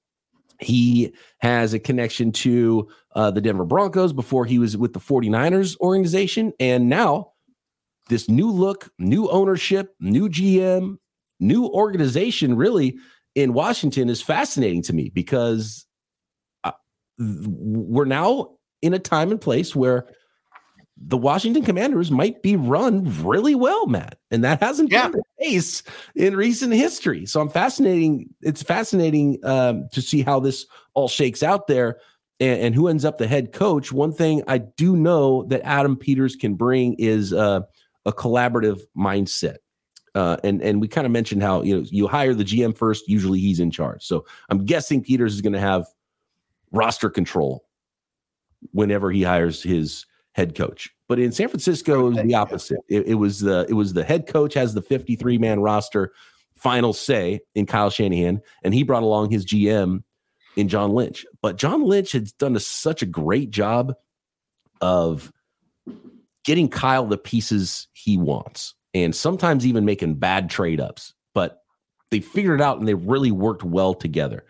He 0.59 1.13
has 1.39 1.73
a 1.73 1.79
connection 1.79 2.31
to 2.33 2.87
uh, 3.15 3.31
the 3.31 3.41
Denver 3.41 3.65
Broncos 3.65 4.13
before 4.13 4.45
he 4.45 4.59
was 4.59 4.77
with 4.77 4.93
the 4.93 4.99
49ers 4.99 5.79
organization. 5.79 6.53
And 6.59 6.87
now, 6.87 7.31
this 8.09 8.29
new 8.29 8.51
look, 8.51 8.91
new 8.99 9.27
ownership, 9.29 9.95
new 9.99 10.29
GM, 10.29 10.97
new 11.39 11.65
organization 11.65 12.55
really 12.55 12.95
in 13.33 13.53
Washington 13.53 14.07
is 14.09 14.21
fascinating 14.21 14.83
to 14.83 14.93
me 14.93 15.09
because 15.09 15.87
uh, 16.63 16.73
we're 17.17 18.05
now 18.05 18.51
in 18.83 18.93
a 18.93 18.99
time 18.99 19.31
and 19.31 19.41
place 19.41 19.75
where 19.75 20.05
the 21.07 21.17
Washington 21.17 21.63
Commanders 21.63 22.11
might 22.11 22.41
be 22.41 22.55
run 22.55 23.05
really 23.23 23.55
well, 23.55 23.87
Matt, 23.87 24.19
and 24.29 24.43
that 24.43 24.61
hasn't 24.61 24.91
yeah. 24.91 25.07
been 25.07 25.21
the 25.39 25.45
case 25.45 25.83
in 26.15 26.35
recent 26.35 26.73
history. 26.73 27.25
So 27.25 27.41
I'm 27.41 27.49
fascinating. 27.49 28.29
It's 28.41 28.61
fascinating 28.61 29.39
um, 29.43 29.87
to 29.93 30.01
see 30.01 30.21
how 30.21 30.39
this 30.39 30.65
all 30.93 31.07
shakes 31.07 31.43
out 31.43 31.67
there 31.67 31.99
and, 32.39 32.61
and, 32.61 32.75
who 32.75 32.87
ends 32.87 33.05
up 33.05 33.17
the 33.17 33.27
head 33.27 33.51
coach. 33.51 33.91
One 33.91 34.13
thing 34.13 34.43
I 34.47 34.59
do 34.59 34.95
know 34.95 35.43
that 35.43 35.61
Adam 35.63 35.95
Peters 35.95 36.35
can 36.35 36.55
bring 36.55 36.95
is 36.99 37.33
uh, 37.33 37.61
a 38.05 38.11
collaborative 38.11 38.81
mindset. 38.95 39.57
Uh, 40.13 40.37
and 40.43 40.61
and 40.61 40.81
we 40.81 40.89
kind 40.89 41.05
of 41.05 41.11
mentioned 41.11 41.41
how 41.41 41.61
you 41.61 41.77
know 41.77 41.85
you 41.89 42.05
hire 42.05 42.33
the 42.33 42.43
GM 42.43 42.77
first. 42.77 43.07
Usually 43.07 43.39
he's 43.39 43.61
in 43.61 43.71
charge. 43.71 44.05
So 44.05 44.25
I'm 44.49 44.65
guessing 44.65 45.01
Peters 45.01 45.33
is 45.33 45.41
going 45.41 45.53
to 45.53 45.59
have 45.59 45.85
roster 46.71 47.09
control 47.09 47.63
whenever 48.71 49.09
he 49.09 49.23
hires 49.23 49.63
his 49.63 50.05
head 50.33 50.55
coach. 50.55 50.89
But 51.07 51.19
in 51.19 51.31
San 51.31 51.49
Francisco, 51.49 52.07
it 52.07 52.09
was 52.15 52.23
the 52.23 52.35
opposite. 52.35 52.79
It, 52.87 53.07
it, 53.07 53.15
was 53.15 53.41
the 53.41 53.65
it 53.69 53.73
was 53.73 53.93
the 53.93 54.03
head 54.03 54.27
coach 54.27 54.53
has 54.53 54.73
the 54.73 54.81
53 54.81 55.37
man 55.37 55.59
roster 55.59 56.13
final 56.55 56.93
say 56.93 57.41
in 57.55 57.65
Kyle 57.65 57.89
Shanahan, 57.89 58.41
and 58.63 58.73
he 58.73 58.83
brought 58.83 59.03
along 59.03 59.31
his 59.31 59.45
GM 59.45 60.03
in 60.55 60.67
John 60.67 60.91
Lynch. 60.91 61.25
But 61.41 61.57
John 61.57 61.83
Lynch 61.83 62.11
has 62.13 62.31
done 62.33 62.55
a, 62.55 62.59
such 62.59 63.01
a 63.01 63.07
great 63.07 63.51
job 63.51 63.93
of 64.79 65.31
getting 66.43 66.69
Kyle 66.69 67.05
the 67.05 67.17
pieces 67.17 67.87
he 67.93 68.17
wants, 68.17 68.75
and 68.93 69.15
sometimes 69.15 69.65
even 69.65 69.85
making 69.85 70.15
bad 70.15 70.49
trade 70.49 70.79
ups. 70.79 71.13
But 71.33 71.61
they 72.09 72.19
figured 72.19 72.59
it 72.59 72.63
out 72.63 72.79
and 72.79 72.87
they 72.87 72.93
really 72.93 73.31
worked 73.31 73.63
well 73.63 73.93
together. 73.93 74.45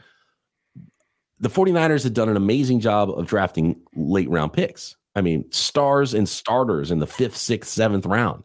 The 1.39 1.50
49ers 1.50 2.03
had 2.03 2.13
done 2.13 2.29
an 2.29 2.38
amazing 2.38 2.81
job 2.81 3.09
of 3.09 3.25
drafting 3.25 3.81
late 3.95 4.29
round 4.29 4.53
picks. 4.53 4.95
I 5.15 5.22
mean, 5.22 5.51
stars 5.51 6.13
and 6.13 6.27
starters 6.27 6.91
in 6.91 7.00
the 7.00 7.08
fifth, 7.08 7.38
sixth, 7.38 7.72
seventh 7.72 8.06
round. 8.06 8.44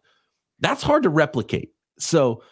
That's 0.61 0.82
hard 0.82 1.04
to 1.04 1.08
replicate. 1.08 1.73
So, 1.99 2.42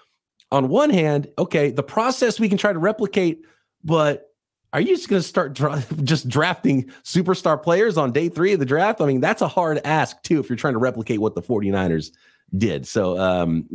on 0.53 0.69
one 0.69 0.91
hand, 0.91 1.29
okay, 1.39 1.71
the 1.71 1.83
process 1.83 2.39
we 2.39 2.49
can 2.49 2.59
try 2.59 2.73
to 2.73 2.79
replicate, 2.79 3.41
but 3.83 4.29
are 4.73 4.81
you 4.81 4.95
just 4.95 5.09
going 5.09 5.23
to 5.23 5.27
start 5.27 5.53
dra- 5.55 5.85
just 6.05 6.29
drafting 6.29 6.85
superstar 7.03 7.61
players 7.61 7.97
on 7.97 8.13
day 8.13 8.29
three 8.29 8.53
of 8.53 8.61
the 8.61 8.67
draft? 8.67 9.01
I 9.01 9.07
mean, 9.07 9.21
that's 9.21 9.43
a 9.43 9.49
hard 9.49 9.81
ask, 9.85 10.23
too, 10.23 10.39
if 10.39 10.49
you're 10.49 10.57
trying 10.57 10.75
to 10.75 10.79
replicate 10.79 11.21
what 11.21 11.35
the 11.35 11.43
49ers 11.43 12.11
did. 12.57 12.87
So, 12.87 13.19
um, 13.19 13.69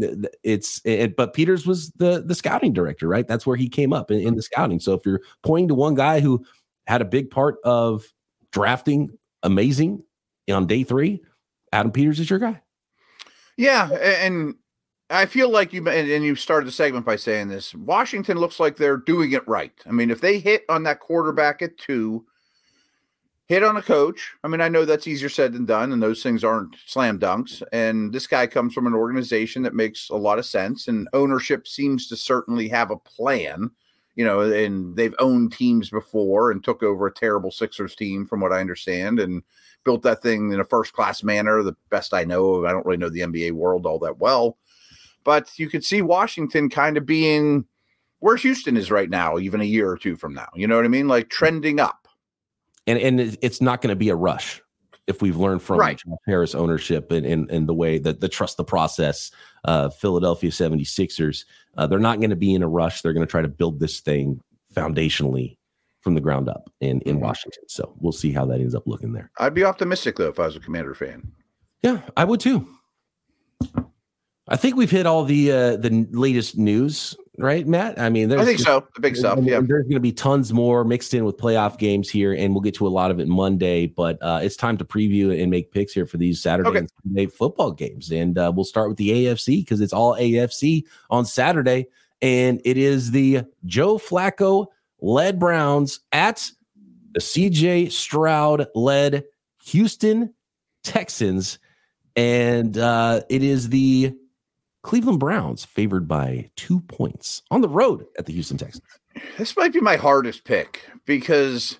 it's, 0.43 0.79
it, 0.85 1.17
but 1.17 1.33
Peters 1.33 1.65
was 1.67 1.91
the, 1.91 2.21
the 2.25 2.35
scouting 2.35 2.71
director, 2.71 3.07
right? 3.07 3.27
That's 3.27 3.45
where 3.45 3.57
he 3.57 3.67
came 3.67 3.91
up 3.91 4.09
in, 4.09 4.19
in 4.19 4.35
the 4.35 4.41
scouting. 4.41 4.79
So, 4.79 4.93
if 4.93 5.05
you're 5.05 5.21
pointing 5.43 5.67
to 5.69 5.75
one 5.75 5.95
guy 5.95 6.21
who 6.21 6.45
had 6.87 7.01
a 7.01 7.05
big 7.05 7.29
part 7.29 7.57
of 7.65 8.05
drafting 8.51 9.09
amazing 9.43 10.03
on 10.51 10.67
day 10.67 10.83
three, 10.83 11.21
Adam 11.71 11.91
Peters 11.91 12.19
is 12.19 12.29
your 12.29 12.39
guy. 12.39 12.61
Yeah, 13.57 13.89
and 13.91 14.55
I 15.09 15.25
feel 15.25 15.49
like 15.49 15.73
you 15.73 15.87
and 15.87 16.23
you 16.23 16.35
started 16.35 16.67
the 16.67 16.71
segment 16.71 17.05
by 17.05 17.15
saying 17.15 17.47
this. 17.47 17.73
Washington 17.75 18.37
looks 18.37 18.59
like 18.59 18.77
they're 18.77 18.97
doing 18.97 19.31
it 19.31 19.47
right. 19.47 19.73
I 19.85 19.91
mean, 19.91 20.11
if 20.11 20.21
they 20.21 20.39
hit 20.39 20.63
on 20.69 20.83
that 20.83 20.99
quarterback 20.99 21.61
at 21.61 21.77
two, 21.77 22.25
hit 23.47 23.63
on 23.63 23.77
a 23.77 23.81
coach. 23.81 24.33
I 24.43 24.47
mean, 24.47 24.61
I 24.61 24.69
know 24.69 24.85
that's 24.85 25.07
easier 25.07 25.27
said 25.27 25.53
than 25.53 25.65
done, 25.65 25.91
and 25.91 26.01
those 26.01 26.21
things 26.21 26.43
aren't 26.43 26.75
slam 26.85 27.19
dunks. 27.19 27.63
And 27.73 28.13
this 28.13 28.27
guy 28.27 28.45
comes 28.47 28.73
from 28.73 28.87
an 28.87 28.93
organization 28.93 29.63
that 29.63 29.73
makes 29.73 30.09
a 30.09 30.15
lot 30.15 30.39
of 30.39 30.45
sense, 30.45 30.87
and 30.87 31.09
ownership 31.13 31.67
seems 31.67 32.07
to 32.07 32.15
certainly 32.15 32.69
have 32.69 32.91
a 32.91 32.97
plan 32.97 33.71
you 34.19 34.25
know, 34.25 34.41
and 34.41 34.97
they've 34.97 35.15
owned 35.19 35.53
teams 35.53 35.89
before 35.89 36.51
and 36.51 36.61
took 36.61 36.83
over 36.83 37.07
a 37.07 37.13
terrible 37.13 37.51
Sixers 37.51 37.95
team, 37.95 38.25
from 38.25 38.41
what 38.41 38.51
I 38.51 38.59
understand, 38.59 39.17
and 39.17 39.41
built 39.85 40.01
that 40.01 40.21
thing 40.21 40.51
in 40.51 40.59
a 40.59 40.65
first 40.65 40.91
class 40.91 41.23
manner. 41.23 41.63
The 41.63 41.77
best 41.89 42.13
I 42.13 42.25
know 42.25 42.55
of, 42.55 42.65
I 42.65 42.73
don't 42.73 42.85
really 42.85 42.97
know 42.97 43.07
the 43.07 43.21
NBA 43.21 43.53
world 43.53 43.85
all 43.85 43.97
that 43.99 44.19
well, 44.19 44.57
but 45.23 45.57
you 45.57 45.69
could 45.69 45.85
see 45.85 46.01
Washington 46.01 46.69
kind 46.69 46.97
of 46.97 47.05
being 47.05 47.63
where 48.19 48.35
Houston 48.35 48.75
is 48.75 48.91
right 48.91 49.09
now, 49.09 49.39
even 49.39 49.61
a 49.61 49.63
year 49.63 49.89
or 49.89 49.97
two 49.97 50.17
from 50.17 50.33
now. 50.33 50.49
You 50.53 50.67
know 50.67 50.75
what 50.75 50.83
I 50.83 50.89
mean? 50.89 51.07
Like 51.07 51.29
trending 51.29 51.79
up. 51.79 52.05
And 52.87 52.99
and 52.99 53.37
it's 53.41 53.61
not 53.61 53.81
going 53.81 53.93
to 53.93 53.95
be 53.95 54.09
a 54.09 54.17
rush 54.17 54.61
if 55.09 55.21
we've 55.21 55.35
learned 55.35 55.61
from 55.61 55.79
right. 55.79 56.01
Harris 56.27 56.53
ownership 56.53 57.11
and, 57.11 57.25
and, 57.25 57.49
and 57.49 57.67
the 57.67 57.73
way 57.73 57.97
that 57.97 58.21
the 58.21 58.29
trust 58.29 58.57
the 58.57 58.63
process, 58.63 59.31
uh, 59.65 59.89
Philadelphia 59.89 60.51
76ers, 60.51 61.45
uh, 61.77 61.87
they're 61.87 61.99
not 61.99 62.19
going 62.19 62.29
to 62.29 62.35
be 62.35 62.53
in 62.53 62.61
a 62.61 62.67
rush. 62.67 63.01
They're 63.01 63.13
going 63.13 63.25
to 63.25 63.29
try 63.29 63.41
to 63.41 63.47
build 63.47 63.79
this 63.79 63.99
thing 63.99 64.39
foundationally 64.73 65.57
from 66.01 66.13
the 66.13 66.21
ground 66.21 66.47
up 66.47 66.69
in, 66.79 67.01
in 67.01 67.15
mm-hmm. 67.15 67.25
Washington. 67.25 67.63
So 67.67 67.93
we'll 67.99 68.13
see 68.13 68.31
how 68.31 68.45
that 68.45 68.61
ends 68.61 68.75
up 68.75 68.83
looking 68.85 69.11
there. 69.11 69.31
I'd 69.39 69.55
be 69.55 69.63
optimistic 69.63 70.15
though 70.15 70.29
if 70.29 70.39
I 70.39 70.45
was 70.45 70.55
a 70.55 70.59
commander 70.59 70.93
fan. 70.93 71.31
Yeah, 71.81 72.01
I 72.15 72.23
would 72.23 72.39
too. 72.39 72.67
I 74.47 74.55
think 74.55 74.75
we've 74.75 74.91
hit 74.91 75.05
all 75.05 75.25
the 75.25 75.51
uh, 75.51 75.75
the 75.77 76.07
latest 76.11 76.57
news 76.57 77.15
right, 77.39 77.65
Matt? 77.65 77.99
I 77.99 78.09
mean, 78.09 78.31
I 78.31 78.43
think 78.43 78.57
just, 78.57 78.67
so. 78.67 78.85
The 78.95 79.01
big 79.01 79.15
stuff. 79.15 79.39
Yeah. 79.41 79.61
There's 79.61 79.83
going 79.83 79.93
to 79.93 79.99
be 79.99 80.11
tons 80.11 80.53
more 80.53 80.83
mixed 80.83 81.13
in 81.13 81.25
with 81.25 81.37
playoff 81.37 81.77
games 81.77 82.09
here, 82.09 82.33
and 82.33 82.53
we'll 82.53 82.61
get 82.61 82.75
to 82.75 82.87
a 82.87 82.89
lot 82.89 83.11
of 83.11 83.19
it 83.19 83.27
Monday. 83.27 83.87
But 83.87 84.17
uh, 84.21 84.39
it's 84.43 84.55
time 84.55 84.77
to 84.77 84.85
preview 84.85 85.41
and 85.41 85.49
make 85.49 85.71
picks 85.71 85.93
here 85.93 86.05
for 86.05 86.17
these 86.17 86.41
Saturday 86.41 86.69
okay. 86.69 86.79
and 86.79 86.91
Sunday 87.03 87.25
football 87.27 87.71
games, 87.71 88.11
and 88.11 88.37
uh, 88.37 88.51
we'll 88.53 88.65
start 88.65 88.89
with 88.89 88.97
the 88.97 89.09
AFC 89.09 89.61
because 89.61 89.81
it's 89.81 89.93
all 89.93 90.15
AFC 90.15 90.83
on 91.09 91.25
Saturday, 91.25 91.87
and 92.21 92.61
it 92.65 92.77
is 92.77 93.11
the 93.11 93.43
Joe 93.65 93.97
Flacco 93.97 94.67
led 95.01 95.39
Browns 95.39 96.01
at 96.11 96.51
the 97.13 97.19
CJ 97.19 97.91
Stroud 97.91 98.67
led 98.75 99.23
Houston 99.65 100.33
Texans, 100.83 101.59
and 102.15 102.77
uh, 102.77 103.21
it 103.29 103.43
is 103.43 103.69
the 103.69 104.13
Cleveland 104.81 105.19
Browns 105.19 105.65
favored 105.65 106.07
by 106.07 106.49
two 106.55 106.79
points 106.81 107.41
on 107.51 107.61
the 107.61 107.69
road 107.69 108.05
at 108.17 108.25
the 108.25 108.33
Houston 108.33 108.57
Texans. 108.57 108.83
This 109.37 109.57
might 109.57 109.73
be 109.73 109.81
my 109.81 109.97
hardest 109.97 110.45
pick 110.45 110.85
because, 111.05 111.79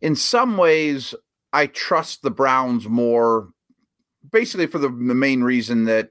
in 0.00 0.16
some 0.16 0.56
ways, 0.56 1.14
I 1.52 1.68
trust 1.68 2.22
the 2.22 2.30
Browns 2.30 2.88
more, 2.88 3.50
basically 4.32 4.66
for 4.66 4.78
the, 4.78 4.88
the 4.88 5.14
main 5.14 5.44
reason 5.44 5.84
that 5.84 6.10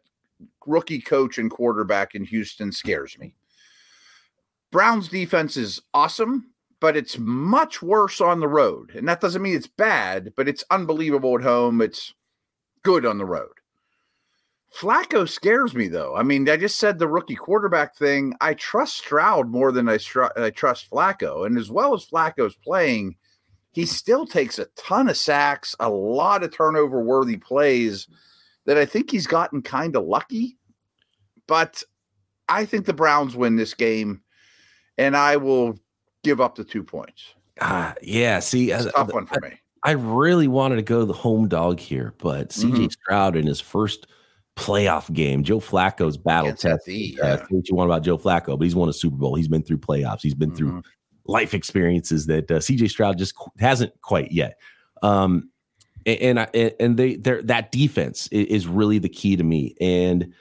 rookie 0.65 1.01
coach 1.01 1.37
and 1.37 1.51
quarterback 1.51 2.15
in 2.15 2.23
Houston 2.23 2.71
scares 2.71 3.17
me. 3.19 3.35
Browns 4.71 5.09
defense 5.09 5.57
is 5.57 5.81
awesome, 5.93 6.51
but 6.79 6.95
it's 6.95 7.17
much 7.19 7.81
worse 7.81 8.21
on 8.21 8.39
the 8.39 8.47
road. 8.47 8.91
And 8.95 9.07
that 9.07 9.21
doesn't 9.21 9.41
mean 9.41 9.55
it's 9.55 9.67
bad, 9.67 10.33
but 10.35 10.47
it's 10.47 10.63
unbelievable 10.71 11.35
at 11.37 11.43
home. 11.43 11.81
It's 11.81 12.13
good 12.83 13.05
on 13.05 13.17
the 13.17 13.25
road. 13.25 13.51
Flacco 14.73 15.29
scares 15.29 15.75
me 15.75 15.87
though. 15.87 16.15
I 16.15 16.23
mean, 16.23 16.49
I 16.49 16.57
just 16.57 16.79
said 16.79 16.97
the 16.97 17.07
rookie 17.07 17.35
quarterback 17.35 17.95
thing. 17.95 18.33
I 18.41 18.55
trust 18.55 18.97
Stroud 18.97 19.49
more 19.49 19.71
than 19.71 19.87
I, 19.87 19.97
str- 19.97 20.35
I 20.35 20.49
trust 20.49 20.89
Flacco. 20.89 21.45
And 21.45 21.57
as 21.57 21.69
well 21.69 21.93
as 21.93 22.05
Flacco's 22.05 22.55
playing, 22.55 23.15
he 23.71 23.85
still 23.85 24.25
takes 24.25 24.57
a 24.57 24.65
ton 24.75 25.09
of 25.09 25.17
sacks, 25.17 25.75
a 25.79 25.89
lot 25.89 26.43
of 26.43 26.51
turnover 26.51 27.01
worthy 27.01 27.37
plays 27.37 28.07
that 28.65 28.77
I 28.77 28.85
think 28.85 29.11
he's 29.11 29.27
gotten 29.27 29.61
kind 29.61 29.95
of 29.95 30.05
lucky. 30.05 30.57
But 31.47 31.83
I 32.49 32.65
think 32.65 32.85
the 32.85 32.93
Browns 32.93 33.35
win 33.35 33.55
this 33.55 33.73
game, 33.75 34.21
and 34.97 35.15
I 35.15 35.37
will 35.37 35.77
give 36.23 36.41
up 36.41 36.55
the 36.55 36.63
two 36.63 36.83
points. 36.83 37.35
Uh, 37.61 37.93
yeah, 38.01 38.39
see, 38.39 38.71
it's 38.71 38.85
a 38.85 38.91
tough 38.91 39.13
one 39.13 39.27
for 39.27 39.39
me. 39.41 39.59
I 39.83 39.91
really 39.91 40.47
wanted 40.47 40.77
to 40.77 40.81
go 40.81 41.05
the 41.05 41.13
home 41.13 41.47
dog 41.47 41.79
here, 41.79 42.15
but 42.17 42.49
CJ 42.49 42.71
mm-hmm. 42.71 42.87
Stroud 42.87 43.35
in 43.35 43.45
his 43.45 43.61
first– 43.61 44.07
playoff 44.55 45.11
game. 45.11 45.43
Joe 45.43 45.59
Flacco's 45.59 46.17
battle 46.17 46.53
test. 46.53 46.85
The, 46.85 47.19
uh, 47.21 47.37
what 47.49 47.69
you 47.69 47.75
want 47.75 47.89
about 47.89 48.03
Joe 48.03 48.17
Flacco, 48.17 48.57
but 48.57 48.63
he's 48.63 48.75
won 48.75 48.89
a 48.89 48.93
Super 48.93 49.17
Bowl. 49.17 49.35
He's 49.35 49.47
been 49.47 49.63
through 49.63 49.79
playoffs. 49.79 50.21
He's 50.21 50.35
been 50.35 50.49
mm-hmm. 50.49 50.57
through 50.57 50.83
life 51.25 51.53
experiences 51.53 52.25
that 52.27 52.51
uh, 52.51 52.55
CJ 52.55 52.89
Stroud 52.89 53.17
just 53.17 53.33
hasn't 53.59 53.99
quite 54.01 54.31
yet. 54.31 54.59
Um, 55.01 55.49
and 56.05 56.39
and, 56.53 56.73
and 56.79 56.97
they 56.97 57.15
that 57.15 57.71
defense 57.71 58.27
is 58.31 58.67
really 58.67 58.99
the 58.99 59.09
key 59.09 59.35
to 59.35 59.43
me. 59.43 59.75
And 59.79 60.33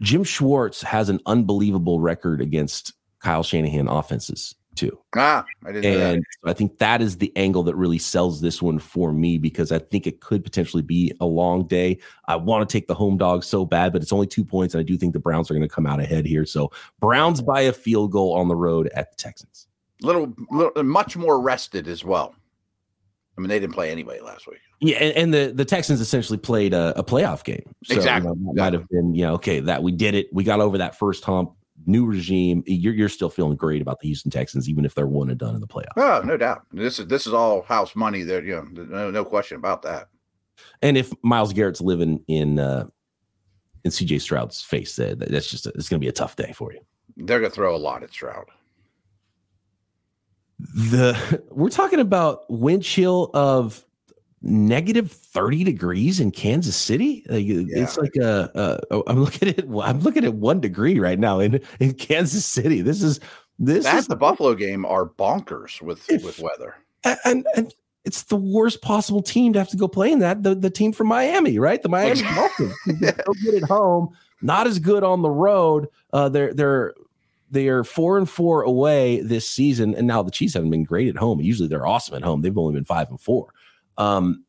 Jim 0.00 0.22
Schwartz 0.22 0.82
has 0.82 1.08
an 1.08 1.20
unbelievable 1.26 2.00
record 2.00 2.40
against 2.40 2.92
Kyle 3.20 3.42
Shanahan 3.42 3.88
offenses 3.88 4.54
too. 4.78 4.98
Ah, 5.16 5.44
I 5.66 5.72
didn't 5.72 6.00
and 6.00 6.24
I 6.44 6.52
think 6.52 6.78
that 6.78 7.02
is 7.02 7.18
the 7.18 7.32
angle 7.36 7.64
that 7.64 7.74
really 7.74 7.98
sells 7.98 8.40
this 8.40 8.62
one 8.62 8.78
for 8.78 9.12
me 9.12 9.36
because 9.36 9.72
I 9.72 9.80
think 9.80 10.06
it 10.06 10.20
could 10.20 10.44
potentially 10.44 10.82
be 10.82 11.12
a 11.20 11.26
long 11.26 11.66
day. 11.66 11.98
I 12.26 12.36
want 12.36 12.68
to 12.68 12.72
take 12.72 12.86
the 12.86 12.94
home 12.94 13.18
dog 13.18 13.42
so 13.42 13.64
bad, 13.64 13.92
but 13.92 14.02
it's 14.02 14.12
only 14.12 14.28
two 14.28 14.44
points, 14.44 14.74
and 14.74 14.80
I 14.80 14.84
do 14.84 14.96
think 14.96 15.12
the 15.12 15.18
Browns 15.18 15.50
are 15.50 15.54
going 15.54 15.68
to 15.68 15.74
come 15.74 15.86
out 15.86 16.00
ahead 16.00 16.24
here. 16.24 16.46
So 16.46 16.70
Browns 17.00 17.42
by 17.42 17.62
a 17.62 17.72
field 17.72 18.12
goal 18.12 18.34
on 18.34 18.46
the 18.46 18.56
road 18.56 18.88
at 18.94 19.10
the 19.10 19.16
Texans. 19.16 19.66
Little, 20.02 20.32
little 20.50 20.82
much 20.84 21.16
more 21.16 21.40
rested 21.40 21.88
as 21.88 22.04
well. 22.04 22.36
I 23.36 23.40
mean, 23.40 23.48
they 23.48 23.58
didn't 23.58 23.74
play 23.74 23.90
anyway 23.90 24.20
last 24.20 24.46
week. 24.46 24.60
Yeah, 24.80 24.96
and, 24.98 25.16
and 25.16 25.34
the 25.34 25.52
the 25.54 25.64
Texans 25.64 26.00
essentially 26.00 26.38
played 26.38 26.72
a, 26.72 26.96
a 26.96 27.02
playoff 27.02 27.42
game. 27.42 27.74
So, 27.84 27.96
exactly. 27.96 28.30
You 28.30 28.46
know, 28.46 28.52
might 28.52 28.72
have 28.72 28.88
been, 28.88 29.14
you 29.14 29.26
know, 29.26 29.34
okay, 29.34 29.58
that 29.60 29.82
we 29.82 29.90
did 29.90 30.14
it. 30.14 30.28
We 30.32 30.44
got 30.44 30.60
over 30.60 30.78
that 30.78 30.96
first 30.96 31.24
hump 31.24 31.52
new 31.86 32.06
regime, 32.06 32.62
you're 32.66 32.94
you're 32.94 33.08
still 33.08 33.30
feeling 33.30 33.56
great 33.56 33.82
about 33.82 34.00
the 34.00 34.08
Houston 34.08 34.30
Texans, 34.30 34.68
even 34.68 34.84
if 34.84 34.94
they're 34.94 35.06
one 35.06 35.30
and 35.30 35.38
done 35.38 35.54
in 35.54 35.60
the 35.60 35.66
playoffs. 35.66 35.96
Oh, 35.96 36.22
no 36.24 36.36
doubt. 36.36 36.62
This 36.72 36.98
is 36.98 37.06
this 37.06 37.26
is 37.26 37.32
all 37.32 37.62
house 37.62 37.94
money. 37.94 38.22
There, 38.22 38.44
you 38.44 38.56
know, 38.56 38.84
no, 38.84 39.10
no 39.10 39.24
question 39.24 39.56
about 39.56 39.82
that. 39.82 40.08
And 40.82 40.96
if 40.96 41.12
Myles 41.22 41.52
Garrett's 41.52 41.80
living 41.80 42.22
in 42.28 42.58
uh, 42.58 42.86
in 43.84 43.90
CJ 43.90 44.20
Stroud's 44.20 44.62
face, 44.62 44.96
that 44.96 45.18
that's 45.18 45.50
just 45.50 45.66
a, 45.66 45.70
it's 45.70 45.88
going 45.88 46.00
to 46.00 46.04
be 46.04 46.08
a 46.08 46.12
tough 46.12 46.36
day 46.36 46.52
for 46.52 46.72
you. 46.72 46.80
They're 47.16 47.40
going 47.40 47.50
to 47.50 47.54
throw 47.54 47.74
a 47.74 47.78
lot 47.78 48.02
at 48.02 48.10
Stroud. 48.10 48.46
The 50.58 51.42
we're 51.50 51.70
talking 51.70 52.00
about 52.00 52.50
wind 52.50 52.82
chill 52.82 53.30
of 53.34 53.84
negative 54.42 55.10
30 55.10 55.64
degrees 55.64 56.20
in 56.20 56.30
Kansas 56.30 56.76
City. 56.76 57.24
Like, 57.28 57.46
yeah. 57.46 57.64
It's 57.68 57.96
like 57.96 58.16
a, 58.16 58.78
a, 58.90 59.02
I'm 59.06 59.22
looking 59.22 59.48
at 59.48 59.64
I'm 59.82 60.00
looking 60.00 60.24
at 60.24 60.34
one 60.34 60.60
degree 60.60 60.98
right 60.98 61.18
now 61.18 61.40
in, 61.40 61.60
in 61.80 61.94
Kansas 61.94 62.46
City. 62.46 62.82
This 62.82 63.02
is 63.02 63.20
this 63.58 63.84
That's 63.84 64.02
is 64.02 64.06
the 64.06 64.16
Buffalo 64.16 64.54
game 64.54 64.84
are 64.84 65.06
bonkers 65.06 65.82
with 65.82 66.08
if, 66.10 66.24
with 66.24 66.38
weather. 66.38 66.76
And 67.24 67.46
and 67.56 67.74
it's 68.04 68.24
the 68.24 68.36
worst 68.36 68.80
possible 68.82 69.22
team 69.22 69.52
to 69.52 69.58
have 69.58 69.68
to 69.68 69.76
go 69.76 69.88
play 69.88 70.12
in 70.12 70.20
that. 70.20 70.42
The 70.42 70.54
the 70.54 70.70
team 70.70 70.92
from 70.92 71.08
Miami, 71.08 71.58
right? 71.58 71.82
The 71.82 71.88
Miami 71.88 72.22
Dolphins. 72.34 72.74
so 72.86 73.32
good 73.44 73.62
at 73.62 73.68
home, 73.68 74.16
not 74.40 74.66
as 74.66 74.78
good 74.78 75.02
on 75.02 75.22
the 75.22 75.30
road. 75.30 75.88
Uh, 76.12 76.28
they're 76.28 76.54
they're 76.54 76.94
they 77.50 77.68
are 77.68 77.82
four 77.82 78.18
and 78.18 78.28
four 78.28 78.62
away 78.62 79.20
this 79.20 79.48
season, 79.48 79.94
and 79.94 80.06
now 80.06 80.22
the 80.22 80.30
Chiefs 80.30 80.54
haven't 80.54 80.70
been 80.70 80.84
great 80.84 81.08
at 81.08 81.16
home. 81.16 81.40
Usually 81.40 81.68
they're 81.68 81.86
awesome 81.86 82.14
at 82.14 82.22
home. 82.22 82.42
They've 82.42 82.56
only 82.56 82.74
been 82.74 82.84
five 82.84 83.08
and 83.10 83.20
four. 83.20 83.52
Um, 83.98 84.44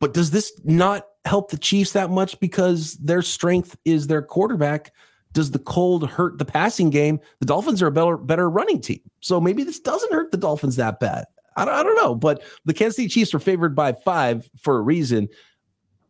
but 0.00 0.12
does 0.12 0.30
this 0.30 0.52
not 0.64 1.06
help 1.24 1.50
the 1.50 1.56
Chiefs 1.56 1.92
that 1.92 2.10
much 2.10 2.38
because 2.40 2.94
their 2.94 3.22
strength 3.22 3.76
is 3.84 4.06
their 4.06 4.22
quarterback? 4.22 4.92
Does 5.32 5.50
the 5.50 5.58
cold 5.58 6.08
hurt 6.08 6.38
the 6.38 6.44
passing 6.44 6.90
game? 6.90 7.18
The 7.40 7.46
Dolphins 7.46 7.82
are 7.82 7.88
a 7.88 7.92
better 7.92 8.16
better 8.16 8.48
running 8.50 8.80
team, 8.80 9.00
so 9.20 9.40
maybe 9.40 9.64
this 9.64 9.80
doesn't 9.80 10.12
hurt 10.12 10.30
the 10.30 10.38
Dolphins 10.38 10.76
that 10.76 11.00
bad. 11.00 11.24
I 11.56 11.64
don't, 11.64 11.74
I 11.74 11.82
don't 11.82 11.96
know, 11.96 12.14
but 12.14 12.42
the 12.64 12.74
Kansas 12.74 12.96
City 12.96 13.08
Chiefs 13.08 13.34
are 13.34 13.40
favored 13.40 13.74
by 13.74 13.92
five 13.92 14.48
for 14.60 14.76
a 14.76 14.82
reason. 14.82 15.28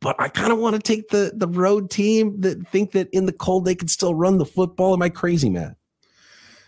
But 0.00 0.20
I 0.20 0.28
kind 0.28 0.52
of 0.52 0.58
want 0.58 0.76
to 0.76 0.82
take 0.82 1.08
the 1.08 1.32
the 1.34 1.48
road 1.48 1.90
team 1.90 2.40
that 2.42 2.66
think 2.68 2.92
that 2.92 3.08
in 3.12 3.24
the 3.24 3.32
cold 3.32 3.64
they 3.64 3.74
can 3.74 3.88
still 3.88 4.14
run 4.14 4.36
the 4.36 4.44
football. 4.44 4.92
Am 4.92 5.00
I 5.00 5.08
crazy, 5.08 5.48
man? 5.48 5.76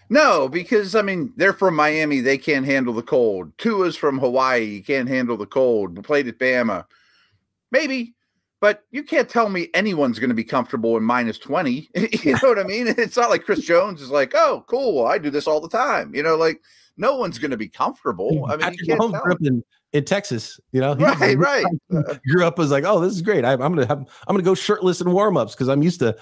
No, 0.08 0.48
because 0.48 0.94
I 0.94 1.02
mean 1.02 1.32
they're 1.36 1.52
from 1.52 1.74
Miami, 1.74 2.20
they 2.20 2.38
can't 2.38 2.66
handle 2.66 2.94
the 2.94 3.02
cold. 3.02 3.56
Tua's 3.58 3.96
from 3.96 4.18
Hawaii, 4.18 4.64
you 4.64 4.82
can't 4.82 5.08
handle 5.08 5.36
the 5.36 5.46
cold. 5.46 5.96
We 5.96 6.02
played 6.02 6.28
at 6.28 6.38
Bama, 6.38 6.84
maybe, 7.72 8.14
but 8.60 8.84
you 8.90 9.02
can't 9.02 9.28
tell 9.28 9.48
me 9.48 9.68
anyone's 9.74 10.18
going 10.18 10.30
to 10.30 10.34
be 10.34 10.44
comfortable 10.44 10.96
in 10.96 11.02
minus 11.02 11.38
twenty. 11.38 11.88
you 11.94 12.32
know 12.32 12.48
what 12.48 12.58
I 12.58 12.64
mean? 12.64 12.88
It's 12.88 13.16
not 13.16 13.30
like 13.30 13.44
Chris 13.44 13.60
Jones 13.60 14.00
is 14.00 14.10
like, 14.10 14.32
oh, 14.34 14.64
cool, 14.68 15.06
I 15.06 15.18
do 15.18 15.30
this 15.30 15.46
all 15.46 15.60
the 15.60 15.68
time. 15.68 16.14
You 16.14 16.22
know, 16.22 16.36
like 16.36 16.60
no 16.96 17.16
one's 17.16 17.38
going 17.38 17.50
to 17.50 17.56
be 17.56 17.68
comfortable. 17.68 18.46
I 18.48 18.56
mean, 18.56 18.74
you 18.78 18.96
can't 18.96 19.12
tell. 19.12 19.36
In, 19.40 19.62
in 19.92 20.04
Texas, 20.04 20.60
you 20.72 20.80
know, 20.80 20.94
right, 20.94 21.36
right. 21.36 21.64
Grew 22.28 22.44
up 22.44 22.58
as 22.58 22.70
like, 22.70 22.84
oh, 22.84 23.00
this 23.00 23.12
is 23.12 23.22
great. 23.22 23.44
I, 23.44 23.52
am 23.52 23.58
gonna 23.58 23.86
have, 23.86 23.98
I'm 23.98 24.34
gonna 24.34 24.42
go 24.42 24.54
shirtless 24.54 25.00
in 25.00 25.10
warm 25.10 25.36
ups 25.36 25.54
because 25.54 25.68
I'm 25.68 25.82
used 25.82 26.00
to 26.00 26.16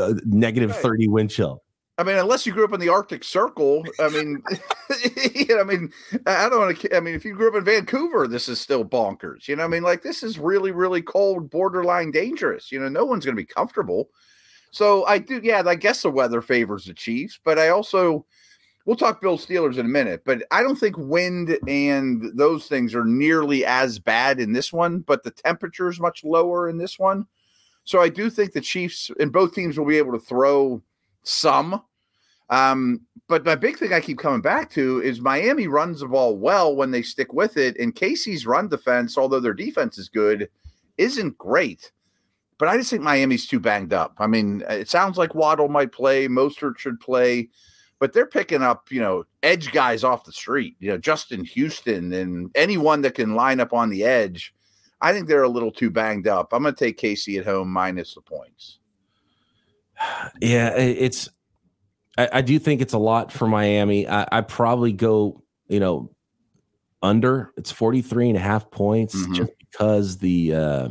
uh, 0.00 0.14
negative 0.24 0.70
right. 0.70 0.80
thirty 0.80 1.08
wind 1.08 1.30
chill. 1.30 1.62
I 1.98 2.04
mean, 2.04 2.16
unless 2.16 2.46
you 2.46 2.52
grew 2.52 2.64
up 2.64 2.72
in 2.72 2.78
the 2.78 2.88
Arctic 2.88 3.24
Circle, 3.24 3.84
I 3.98 4.08
mean, 4.08 4.40
I 4.90 5.64
mean, 5.64 5.92
I 6.26 6.48
don't 6.48 6.60
want 6.60 6.78
to. 6.78 6.96
I 6.96 7.00
mean, 7.00 7.16
if 7.16 7.24
you 7.24 7.34
grew 7.34 7.48
up 7.48 7.56
in 7.56 7.64
Vancouver, 7.64 8.28
this 8.28 8.48
is 8.48 8.60
still 8.60 8.84
bonkers. 8.84 9.48
You 9.48 9.56
know, 9.56 9.64
I 9.64 9.68
mean, 9.68 9.82
like 9.82 10.02
this 10.02 10.22
is 10.22 10.38
really, 10.38 10.70
really 10.70 11.02
cold, 11.02 11.50
borderline 11.50 12.12
dangerous. 12.12 12.70
You 12.70 12.78
know, 12.78 12.88
no 12.88 13.04
one's 13.04 13.24
going 13.24 13.36
to 13.36 13.42
be 13.42 13.46
comfortable. 13.46 14.10
So 14.70 15.04
I 15.06 15.18
do, 15.18 15.40
yeah. 15.42 15.62
I 15.66 15.74
guess 15.74 16.02
the 16.02 16.10
weather 16.10 16.40
favors 16.40 16.84
the 16.84 16.94
Chiefs, 16.94 17.40
but 17.42 17.58
I 17.58 17.70
also, 17.70 18.24
we'll 18.84 18.96
talk 18.96 19.20
Bill 19.20 19.38
Steelers 19.38 19.78
in 19.78 19.86
a 19.86 19.88
minute, 19.88 20.22
but 20.24 20.44
I 20.52 20.62
don't 20.62 20.76
think 20.76 20.96
wind 20.98 21.58
and 21.66 22.30
those 22.38 22.66
things 22.66 22.94
are 22.94 23.04
nearly 23.04 23.64
as 23.64 23.98
bad 23.98 24.38
in 24.38 24.52
this 24.52 24.72
one, 24.72 25.00
but 25.00 25.24
the 25.24 25.30
temperature 25.30 25.88
is 25.88 25.98
much 25.98 26.22
lower 26.22 26.68
in 26.68 26.78
this 26.78 26.98
one. 26.98 27.26
So 27.84 28.00
I 28.00 28.08
do 28.08 28.30
think 28.30 28.52
the 28.52 28.60
Chiefs 28.60 29.10
and 29.18 29.32
both 29.32 29.54
teams 29.54 29.78
will 29.78 29.86
be 29.86 29.98
able 29.98 30.12
to 30.12 30.20
throw 30.20 30.82
some. 31.22 31.82
Um, 32.50 33.02
but 33.28 33.44
my 33.44 33.54
big 33.54 33.76
thing 33.76 33.92
I 33.92 34.00
keep 34.00 34.18
coming 34.18 34.40
back 34.40 34.70
to 34.70 35.02
is 35.02 35.20
Miami 35.20 35.66
runs 35.68 36.00
the 36.00 36.08
ball 36.08 36.36
well 36.38 36.74
when 36.74 36.90
they 36.90 37.02
stick 37.02 37.32
with 37.34 37.56
it, 37.56 37.76
and 37.78 37.94
Casey's 37.94 38.46
run 38.46 38.68
defense, 38.68 39.18
although 39.18 39.40
their 39.40 39.54
defense 39.54 39.98
is 39.98 40.08
good, 40.08 40.48
isn't 40.96 41.36
great. 41.36 41.92
But 42.58 42.68
I 42.68 42.76
just 42.76 42.90
think 42.90 43.02
Miami's 43.02 43.46
too 43.46 43.60
banged 43.60 43.92
up. 43.92 44.14
I 44.18 44.26
mean, 44.26 44.64
it 44.68 44.88
sounds 44.88 45.18
like 45.18 45.34
Waddle 45.34 45.68
might 45.68 45.92
play, 45.92 46.26
Mostert 46.26 46.78
should 46.78 46.98
play, 46.98 47.50
but 48.00 48.12
they're 48.12 48.26
picking 48.26 48.62
up, 48.62 48.90
you 48.90 49.00
know, 49.00 49.24
edge 49.42 49.70
guys 49.72 50.02
off 50.02 50.24
the 50.24 50.32
street, 50.32 50.76
you 50.80 50.88
know, 50.88 50.98
Justin 50.98 51.44
Houston 51.44 52.12
and 52.12 52.50
anyone 52.54 53.02
that 53.02 53.14
can 53.14 53.34
line 53.34 53.60
up 53.60 53.72
on 53.72 53.90
the 53.90 54.04
edge. 54.04 54.54
I 55.00 55.12
think 55.12 55.28
they're 55.28 55.44
a 55.44 55.48
little 55.48 55.70
too 55.70 55.90
banged 55.90 56.26
up. 56.26 56.52
I'm 56.52 56.62
going 56.62 56.74
to 56.74 56.78
take 56.84 56.96
Casey 56.96 57.38
at 57.38 57.44
home 57.44 57.70
minus 57.70 58.14
the 58.14 58.22
points. 58.22 58.78
Yeah, 60.40 60.70
it's 60.76 61.28
I, 62.18 62.28
I, 62.34 62.42
do 62.42 62.58
think 62.58 62.82
it's 62.82 62.92
a 62.92 62.98
lot 62.98 63.32
for 63.32 63.46
Miami. 63.46 64.06
I, 64.08 64.26
I, 64.30 64.40
probably 64.40 64.92
go, 64.92 65.42
you 65.68 65.78
know, 65.78 66.10
under. 67.00 67.52
It's 67.56 67.70
43 67.70 68.28
and 68.28 68.36
a 68.36 68.40
half 68.40 68.70
points 68.70 69.14
mm-hmm. 69.14 69.34
just 69.34 69.52
because 69.58 70.18
the 70.18 70.54
uh, 70.54 70.88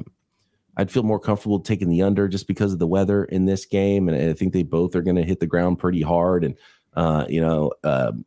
I'd 0.78 0.90
feel 0.90 1.04
more 1.04 1.20
comfortable 1.20 1.60
taking 1.60 1.90
the 1.90 2.04
under 2.04 2.28
just 2.28 2.48
because 2.48 2.72
of 2.72 2.80
the 2.80 2.88
weather 2.88 3.26
in 3.26 3.46
this 3.46 3.66
game. 3.66 4.08
And 4.08 4.30
I 4.30 4.34
think 4.34 4.54
they 4.54 4.64
both 4.64 4.96
are 4.96 5.02
going 5.02 5.16
to 5.18 5.24
hit 5.24 5.40
the 5.40 5.48
ground 5.48 5.80
pretty 5.80 6.02
hard. 6.02 6.44
And, 6.46 6.56
uh, 6.96 7.26
you 7.28 7.42
know, 7.42 7.72
um, 7.84 8.24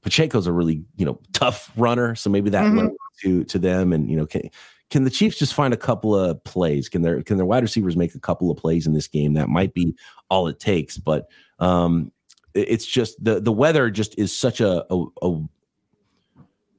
Pacheco's 0.00 0.46
a 0.46 0.52
really, 0.52 0.84
you 0.96 1.04
know, 1.04 1.20
tough 1.32 1.70
runner. 1.76 2.14
So 2.14 2.30
maybe 2.30 2.50
that 2.50 2.64
mm-hmm. 2.64 2.88
to 3.22 3.44
to 3.44 3.58
them. 3.58 3.92
And, 3.92 4.08
you 4.08 4.16
know, 4.16 4.26
can, 4.26 4.48
can 4.90 5.04
the 5.04 5.10
Chiefs 5.10 5.38
just 5.38 5.54
find 5.54 5.74
a 5.74 5.76
couple 5.76 6.14
of 6.14 6.42
plays? 6.44 6.88
Can 6.88 7.02
their 7.02 7.22
can 7.22 7.36
their 7.36 7.46
wide 7.46 7.62
receivers 7.62 7.96
make 7.96 8.14
a 8.14 8.20
couple 8.20 8.50
of 8.50 8.56
plays 8.56 8.86
in 8.86 8.92
this 8.92 9.08
game? 9.08 9.34
That 9.34 9.48
might 9.48 9.74
be 9.74 9.94
all 10.30 10.46
it 10.46 10.60
takes. 10.60 10.96
But 10.96 11.28
um, 11.58 12.12
it's 12.54 12.86
just 12.86 13.22
the 13.22 13.40
the 13.40 13.52
weather 13.52 13.90
just 13.90 14.18
is 14.18 14.36
such 14.36 14.60
a, 14.60 14.84
a, 14.92 15.04
a 15.22 15.42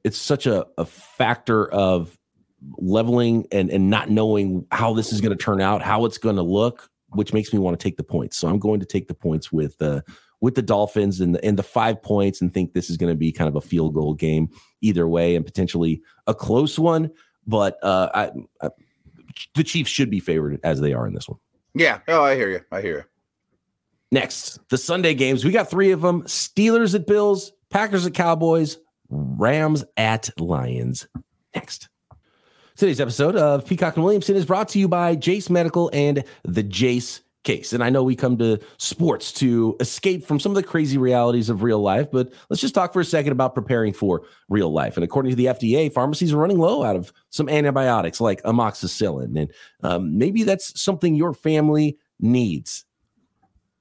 it's 0.04 0.18
such 0.18 0.48
a, 0.48 0.66
a 0.78 0.86
factor 0.86 1.70
of 1.72 2.18
leveling 2.78 3.46
and 3.52 3.70
and 3.70 3.90
not 3.90 4.10
knowing 4.10 4.66
how 4.72 4.94
this 4.94 5.12
is 5.12 5.20
going 5.20 5.38
to 5.38 5.44
turn 5.44 5.62
out, 5.62 5.82
how 5.82 6.06
it's 6.06 6.18
going 6.18 6.38
to 6.38 6.44
look, 6.44 6.90
which 7.10 7.34
makes 7.34 7.52
me 7.52 7.60
want 7.60 7.78
to 7.78 7.84
take 7.84 7.98
the 7.98 8.04
points. 8.04 8.38
So 8.38 8.48
I'm 8.48 8.60
going 8.60 8.80
to 8.80 8.86
take 8.86 9.08
the 9.08 9.14
points 9.14 9.52
with 9.52 9.78
the 9.80 10.04
with 10.40 10.56
the 10.56 10.62
Dolphins 10.62 11.20
and 11.20 11.36
the 11.36 11.44
and 11.44 11.58
the 11.58 11.64
five 11.64 12.02
points 12.02 12.42
and 12.42 12.54
think 12.54 12.74
this 12.74 12.90
is 12.90 12.98
going 12.98 13.12
to 13.12 13.18
be 13.18 13.32
kind 13.32 13.48
of 13.48 13.56
a 13.56 13.62
field 13.62 13.94
goal 13.94 14.14
game 14.14 14.50
either 14.82 15.08
way 15.08 15.36
and 15.36 15.46
potentially 15.46 16.02
a 16.28 16.34
close 16.34 16.80
one. 16.80 17.12
But 17.48 17.80
uh, 17.82 18.10
I, 18.14 18.32
I, 18.62 18.70
the 19.56 19.64
Chiefs 19.64 19.90
should 19.90 20.10
be 20.10 20.20
favored 20.20 20.60
as 20.64 20.82
they 20.82 20.94
are 20.94 21.08
in 21.08 21.14
this 21.14 21.28
one. 21.30 21.40
Yeah. 21.74 22.00
Oh, 22.08 22.24
I 22.24 22.36
hear 22.36 22.50
you. 22.50 22.62
I 22.72 22.82
hear 22.82 22.98
you. 22.98 23.04
Next, 24.12 24.60
the 24.70 24.78
Sunday 24.78 25.14
games. 25.14 25.44
We 25.44 25.52
got 25.52 25.70
three 25.70 25.92
of 25.92 26.02
them 26.02 26.24
Steelers 26.24 26.96
at 26.96 27.08
Bills, 27.08 27.52
Packers 27.70 28.06
at 28.06 28.14
Cowboys, 28.14 28.78
Rams 29.10 29.84
at 29.98 30.30
Lions. 30.40 31.08
Next. 31.54 31.90
Today's 32.76 33.02
episode 33.02 33.36
of 33.36 33.66
Peacock 33.66 33.96
and 33.96 34.04
Williamson 34.06 34.36
is 34.36 34.46
brought 34.46 34.70
to 34.70 34.80
you 34.80 34.88
by 34.88 35.16
Jase 35.16 35.50
Medical 35.50 35.90
and 35.94 36.24
the 36.44 36.62
Jase 36.62 37.22
case. 37.48 37.72
And 37.72 37.82
I 37.82 37.90
know 37.90 38.04
we 38.04 38.16
come 38.16 38.38
to 38.40 38.60
sports 38.78 39.32
to 39.34 39.78
escape 39.80 40.26
from 40.26 40.38
some 40.38 40.52
of 40.52 40.58
the 40.58 40.64
crazy 40.64 40.98
realities 40.98 41.50
of 41.50 41.64
real 41.64 41.80
life, 41.80 42.12
but 42.12 42.34
let's 42.50 42.62
just 42.62 42.76
talk 42.76 42.92
for 42.92 43.00
a 43.00 43.06
second 43.06 43.32
about 43.32 43.56
preparing 43.56 43.94
for 43.94 44.24
real 44.50 44.72
life. 44.72 44.98
And 44.98 45.04
according 45.04 45.30
to 45.32 45.36
the 45.38 45.46
FDA, 45.46 45.92
pharmacies 45.92 46.34
are 46.34 46.38
running 46.38 46.60
low 46.60 46.84
out 46.84 46.98
of 46.98 47.14
some 47.30 47.48
antibiotics 47.48 48.20
like 48.20 48.44
amoxicillin. 48.44 49.40
And 49.40 49.52
um, 49.82 50.18
maybe 50.18 50.44
that's 50.44 50.80
something 50.80 51.16
your 51.16 51.34
family 51.34 51.98
needs 52.20 52.84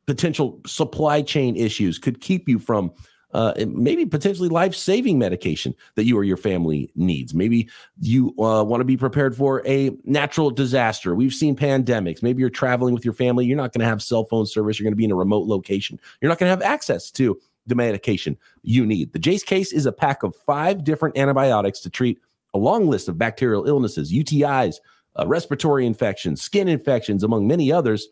potential 0.07 0.61
supply 0.65 1.21
chain 1.21 1.57
issues 1.57 1.99
could 1.99 2.21
keep 2.21 2.49
you 2.49 2.61
from 2.61 2.93
uh, 3.37 3.53
maybe 3.69 4.07
potentially 4.07 4.49
life 4.49 4.75
saving 4.75 5.19
medication 5.19 5.75
that 5.95 6.05
you 6.05 6.17
or 6.17 6.25
your 6.25 6.39
family 6.39 6.91
needs. 6.97 7.35
Maybe 7.35 7.69
you 8.01 8.29
uh, 8.39 8.65
want 8.65 8.81
to 8.81 8.85
be 8.87 8.97
prepared 8.97 9.37
for 9.37 9.63
a 9.67 9.91
natural 10.05 10.51
disaster. 10.51 11.15
We've 11.15 11.35
seen 11.35 11.55
pandemics. 11.55 12.23
Maybe 12.23 12.41
you're 12.41 12.49
traveling 12.49 12.95
with 12.95 13.05
your 13.05 13.13
family. 13.13 13.45
You're 13.45 13.59
not 13.59 13.75
going 13.75 13.81
to 13.81 13.87
have 13.87 14.03
cell 14.03 14.25
phone 14.25 14.47
service. 14.47 14.79
You're 14.79 14.85
going 14.85 14.95
to 14.95 14.97
be 14.97 15.05
in 15.05 15.11
a 15.11 15.17
remote 15.17 15.47
location. 15.47 16.01
You're 16.23 16.31
not 16.31 16.39
going 16.39 16.47
to 16.47 16.51
have 16.51 16.63
access 16.63 17.11
to 17.11 17.39
the 17.67 17.75
medication 17.75 18.39
you 18.63 18.87
need. 18.87 19.13
The 19.13 19.19
Jase 19.19 19.43
case 19.43 19.71
is 19.71 19.85
a 19.85 19.93
pack 19.93 20.23
of 20.23 20.35
five 20.35 20.83
different 20.83 21.19
antibiotics 21.19 21.81
to 21.81 21.91
treat 21.91 22.19
a 22.55 22.59
long 22.59 22.89
list 22.89 23.07
of 23.07 23.19
bacterial 23.19 23.69
illnesses, 23.69 24.15
UTIs, 24.15 24.77
uh, 25.19 25.27
respiratory 25.27 25.85
infections, 25.85 26.41
skin 26.41 26.69
infections, 26.69 27.23
among 27.23 27.47
many 27.47 27.71
others. 27.71 28.09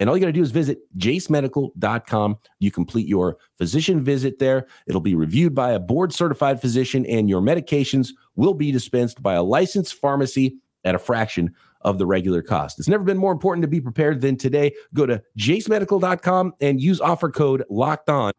And 0.00 0.08
all 0.08 0.16
you 0.16 0.20
got 0.20 0.26
to 0.26 0.32
do 0.32 0.42
is 0.42 0.50
visit 0.50 0.78
jasemedical.com. 0.98 2.38
You 2.58 2.70
complete 2.70 3.06
your 3.06 3.36
physician 3.56 4.02
visit 4.02 4.38
there. 4.38 4.66
It'll 4.86 5.00
be 5.00 5.14
reviewed 5.14 5.54
by 5.54 5.72
a 5.72 5.78
board 5.78 6.12
certified 6.12 6.60
physician, 6.60 7.06
and 7.06 7.28
your 7.28 7.40
medications 7.40 8.10
will 8.34 8.54
be 8.54 8.72
dispensed 8.72 9.22
by 9.22 9.34
a 9.34 9.42
licensed 9.42 9.94
pharmacy 9.94 10.56
at 10.84 10.94
a 10.94 10.98
fraction 10.98 11.54
of 11.82 11.98
the 11.98 12.06
regular 12.06 12.42
cost. 12.42 12.78
It's 12.78 12.88
never 12.88 13.04
been 13.04 13.18
more 13.18 13.32
important 13.32 13.62
to 13.62 13.68
be 13.68 13.80
prepared 13.80 14.20
than 14.20 14.36
today. 14.36 14.72
Go 14.94 15.06
to 15.06 15.22
jasemedical.com 15.38 16.54
and 16.60 16.80
use 16.80 17.00
offer 17.00 17.30
code 17.30 17.64
locked 17.68 18.08
on 18.08 18.32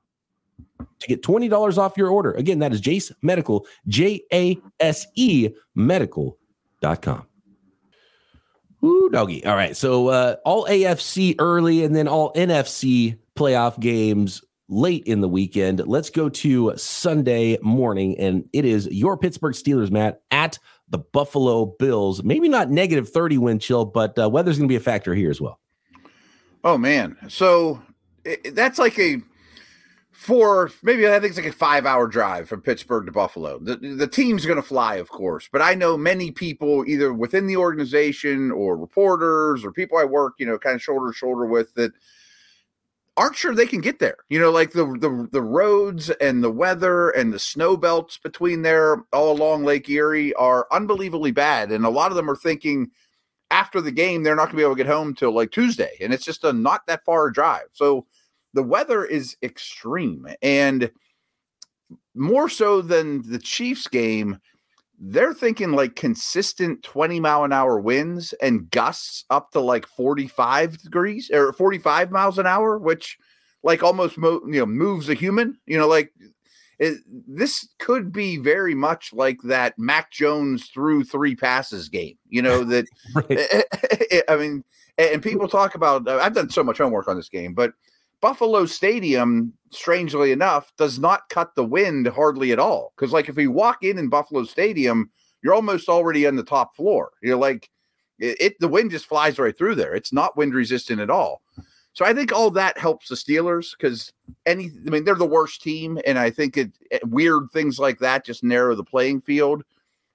to 0.99 1.07
get 1.07 1.21
$20 1.21 1.77
off 1.77 1.97
your 1.97 2.09
order. 2.09 2.31
Again, 2.33 2.59
that 2.59 2.73
is 2.73 2.81
Jase 2.81 3.11
Medical, 3.21 3.65
J 3.87 4.21
A 4.33 4.57
S 4.79 5.07
E 5.15 5.49
medical.com. 5.75 7.25
Ooh, 8.83 9.09
doggy. 9.11 9.45
All 9.45 9.55
right. 9.55 9.75
So 9.77 10.09
uh, 10.09 10.35
all 10.43 10.65
AFC 10.65 11.35
early 11.39 11.83
and 11.83 11.95
then 11.95 12.07
all 12.07 12.33
NFC 12.33 13.17
playoff 13.35 13.79
games 13.79 14.43
late 14.67 15.03
in 15.05 15.21
the 15.21 15.29
weekend. 15.29 15.79
Let's 15.85 16.09
go 16.09 16.29
to 16.29 16.73
Sunday 16.75 17.57
morning, 17.61 18.17
and 18.19 18.47
it 18.53 18.65
is 18.65 18.87
your 18.87 19.17
Pittsburgh 19.17 19.53
Steelers, 19.53 19.91
Matt, 19.91 20.21
at 20.31 20.59
the 20.89 20.97
Buffalo 20.97 21.65
Bills. 21.79 22.23
Maybe 22.23 22.49
not 22.49 22.69
negative 22.69 23.09
30 23.09 23.37
wind 23.37 23.61
chill, 23.61 23.85
but 23.85 24.17
uh, 24.19 24.29
weather's 24.29 24.57
going 24.57 24.67
to 24.67 24.71
be 24.71 24.77
a 24.77 24.81
factor 24.81 25.13
here 25.13 25.29
as 25.29 25.39
well. 25.39 25.59
Oh, 26.63 26.77
man. 26.77 27.17
So 27.29 27.81
it, 28.25 28.55
that's 28.55 28.79
like 28.79 28.97
a 28.99 29.17
for 30.13 30.69
maybe 30.83 31.07
I 31.07 31.19
think 31.19 31.31
it's 31.31 31.37
like 31.37 31.47
a 31.47 31.51
five 31.51 31.85
hour 31.85 32.07
drive 32.07 32.47
from 32.47 32.61
Pittsburgh 32.61 33.07
to 33.07 33.11
Buffalo. 33.11 33.59
The, 33.59 33.75
the 33.75 34.07
team's 34.07 34.45
going 34.45 34.57
to 34.57 34.67
fly, 34.67 34.95
of 34.95 35.09
course, 35.09 35.49
but 35.51 35.61
I 35.61 35.73
know 35.73 35.97
many 35.97 36.31
people 36.31 36.85
either 36.87 37.11
within 37.11 37.47
the 37.47 37.57
organization 37.57 38.51
or 38.51 38.77
reporters 38.77 39.65
or 39.65 39.71
people 39.71 39.97
I 39.97 40.05
work, 40.05 40.35
you 40.37 40.45
know, 40.45 40.57
kind 40.59 40.75
of 40.75 40.83
shoulder 40.83 41.11
to 41.11 41.17
shoulder 41.17 41.45
with 41.45 41.73
that 41.73 41.91
aren't 43.17 43.35
sure 43.35 43.55
they 43.55 43.65
can 43.65 43.81
get 43.81 43.97
there. 43.99 44.17
You 44.29 44.39
know, 44.39 44.51
like 44.51 44.71
the 44.71 44.85
the 44.85 45.27
the 45.31 45.41
roads 45.41 46.11
and 46.11 46.43
the 46.43 46.51
weather 46.51 47.09
and 47.09 47.33
the 47.33 47.39
snow 47.39 47.75
belts 47.75 48.19
between 48.19 48.61
there 48.61 49.03
all 49.11 49.31
along 49.31 49.63
Lake 49.63 49.89
Erie 49.89 50.33
are 50.35 50.67
unbelievably 50.71 51.31
bad, 51.31 51.71
and 51.71 51.85
a 51.85 51.89
lot 51.89 52.11
of 52.11 52.15
them 52.15 52.29
are 52.29 52.35
thinking 52.35 52.91
after 53.49 53.81
the 53.81 53.91
game 53.91 54.23
they're 54.23 54.35
not 54.35 54.45
going 54.45 54.51
to 54.51 54.57
be 54.57 54.63
able 54.63 54.75
to 54.75 54.83
get 54.83 54.91
home 54.91 55.15
till 55.15 55.31
like 55.31 55.51
Tuesday, 55.51 55.97
and 56.01 56.13
it's 56.13 56.25
just 56.25 56.43
a 56.43 56.53
not 56.53 56.85
that 56.85 57.03
far 57.03 57.31
drive. 57.31 57.65
So 57.71 58.05
the 58.53 58.63
weather 58.63 59.03
is 59.05 59.35
extreme 59.41 60.27
and 60.41 60.91
more 62.15 62.49
so 62.49 62.81
than 62.81 63.29
the 63.29 63.39
Chiefs 63.39 63.87
game, 63.87 64.37
they're 64.99 65.33
thinking 65.33 65.71
like 65.71 65.95
consistent 65.95 66.83
20 66.83 67.19
mile 67.19 67.43
an 67.43 67.51
hour 67.51 67.79
winds 67.79 68.33
and 68.33 68.69
gusts 68.71 69.25
up 69.29 69.51
to 69.51 69.59
like 69.59 69.87
45 69.87 70.81
degrees 70.81 71.29
or 71.33 71.53
45 71.53 72.11
miles 72.11 72.37
an 72.37 72.47
hour, 72.47 72.77
which 72.77 73.17
like 73.63 73.83
almost 73.83 74.17
mo- 74.17 74.41
you 74.45 74.59
know 74.59 74.65
moves 74.65 75.09
a 75.09 75.13
human. 75.13 75.57
You 75.65 75.77
know, 75.77 75.87
like 75.87 76.13
it, 76.79 76.99
this 77.27 77.67
could 77.79 78.11
be 78.11 78.37
very 78.37 78.75
much 78.75 79.11
like 79.13 79.41
that 79.43 79.77
Mac 79.77 80.11
Jones 80.11 80.67
threw 80.67 81.03
three 81.03 81.35
passes 81.35 81.89
game. 81.89 82.17
You 82.29 82.41
know 82.41 82.63
that. 82.65 82.85
I 84.29 84.35
mean, 84.35 84.63
and 84.97 85.23
people 85.23 85.47
talk 85.47 85.75
about. 85.75 86.07
I've 86.07 86.35
done 86.35 86.49
so 86.49 86.63
much 86.63 86.77
homework 86.77 87.07
on 87.07 87.17
this 87.17 87.29
game, 87.29 87.53
but 87.53 87.73
Buffalo 88.23 88.65
Stadium, 88.65 89.51
strangely 89.69 90.31
enough, 90.31 90.71
does 90.77 90.97
not 90.97 91.27
cut 91.27 91.55
the 91.55 91.65
wind 91.65 92.07
hardly 92.07 92.53
at 92.53 92.57
all. 92.57 92.93
Because, 92.95 93.11
like, 93.11 93.27
if 93.27 93.37
you 93.37 93.51
walk 93.51 93.83
in 93.83 93.99
in 93.99 94.07
Buffalo 94.07 94.45
Stadium, 94.45 95.11
you're 95.41 95.53
almost 95.53 95.89
already 95.89 96.25
on 96.25 96.37
the 96.37 96.43
top 96.43 96.73
floor. 96.73 97.11
You're 97.21 97.35
like, 97.35 97.69
it, 98.19 98.37
it, 98.39 98.59
the 98.61 98.69
wind 98.69 98.91
just 98.91 99.07
flies 99.07 99.39
right 99.39 99.57
through 99.57 99.75
there. 99.75 99.93
It's 99.93 100.13
not 100.13 100.37
wind 100.37 100.53
resistant 100.53 101.01
at 101.01 101.09
all. 101.09 101.41
So 101.91 102.05
I 102.05 102.13
think 102.13 102.31
all 102.31 102.49
that 102.51 102.77
helps 102.77 103.09
the 103.09 103.15
Steelers 103.15 103.75
because 103.77 104.13
any, 104.45 104.71
I 104.87 104.89
mean, 104.89 105.03
they're 105.03 105.15
the 105.15 105.25
worst 105.25 105.61
team, 105.61 105.99
and 106.07 106.17
I 106.17 106.29
think 106.29 106.55
it, 106.55 106.71
it, 106.89 107.05
weird 107.05 107.51
things 107.51 107.77
like 107.77 107.99
that 107.99 108.23
just 108.23 108.41
narrow 108.41 108.73
the 108.73 108.85
playing 108.85 109.19
field. 109.19 109.65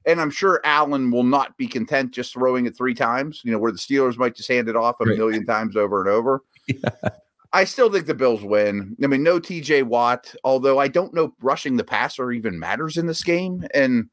And 0.06 0.18
I'm 0.18 0.30
sure 0.30 0.62
Allen 0.64 1.10
will 1.10 1.24
not 1.24 1.58
be 1.58 1.66
content 1.66 2.12
just 2.12 2.32
throwing 2.32 2.64
it 2.64 2.74
three 2.74 2.94
times. 2.94 3.42
You 3.44 3.52
know, 3.52 3.58
where 3.58 3.70
the 3.70 3.76
Steelers 3.76 4.16
might 4.16 4.34
just 4.34 4.48
hand 4.48 4.70
it 4.70 4.76
off 4.76 4.96
a 5.02 5.04
million 5.04 5.44
times 5.44 5.76
over 5.76 6.00
and 6.00 6.08
over. 6.08 6.42
Yeah. 6.66 7.10
I 7.52 7.64
still 7.64 7.90
think 7.90 8.06
the 8.06 8.14
Bills 8.14 8.42
win. 8.42 8.96
I 9.02 9.06
mean, 9.06 9.22
no 9.22 9.40
TJ 9.40 9.84
Watt, 9.84 10.34
although 10.44 10.78
I 10.78 10.88
don't 10.88 11.14
know 11.14 11.34
rushing 11.40 11.76
the 11.76 11.84
passer 11.84 12.30
even 12.30 12.58
matters 12.58 12.96
in 12.96 13.06
this 13.06 13.22
game. 13.22 13.64
And 13.72 14.10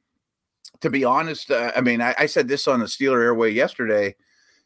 to 0.81 0.89
be 0.89 1.03
honest, 1.03 1.51
uh, 1.51 1.71
I 1.75 1.81
mean, 1.81 2.01
I, 2.01 2.15
I, 2.17 2.25
said 2.27 2.47
this 2.47 2.67
on 2.67 2.79
the 2.79 2.85
Steeler 2.85 3.21
Airway 3.21 3.51
yesterday. 3.51 4.15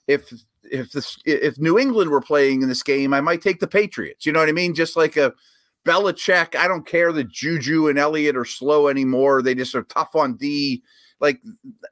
If 0.07 0.31
if 0.63 0.91
this 0.91 1.17
if 1.25 1.57
New 1.57 1.79
England 1.79 2.11
were 2.11 2.21
playing 2.21 2.61
in 2.61 2.69
this 2.69 2.83
game, 2.83 3.13
I 3.13 3.21
might 3.21 3.41
take 3.41 3.59
the 3.59 3.67
Patriots. 3.67 4.25
You 4.25 4.31
know 4.31 4.39
what 4.39 4.49
I 4.49 4.53
mean? 4.53 4.75
Just 4.75 4.95
like 4.95 5.17
a 5.17 5.33
Belichick. 5.85 6.55
I 6.55 6.67
don't 6.67 6.85
care 6.85 7.11
that 7.11 7.31
Juju 7.31 7.87
and 7.87 7.97
Elliott 7.97 8.37
are 8.37 8.45
slow 8.45 8.87
anymore. 8.87 9.41
They 9.41 9.55
just 9.55 9.75
are 9.75 9.83
tough 9.83 10.15
on 10.15 10.35
D. 10.35 10.83
Like 11.19 11.41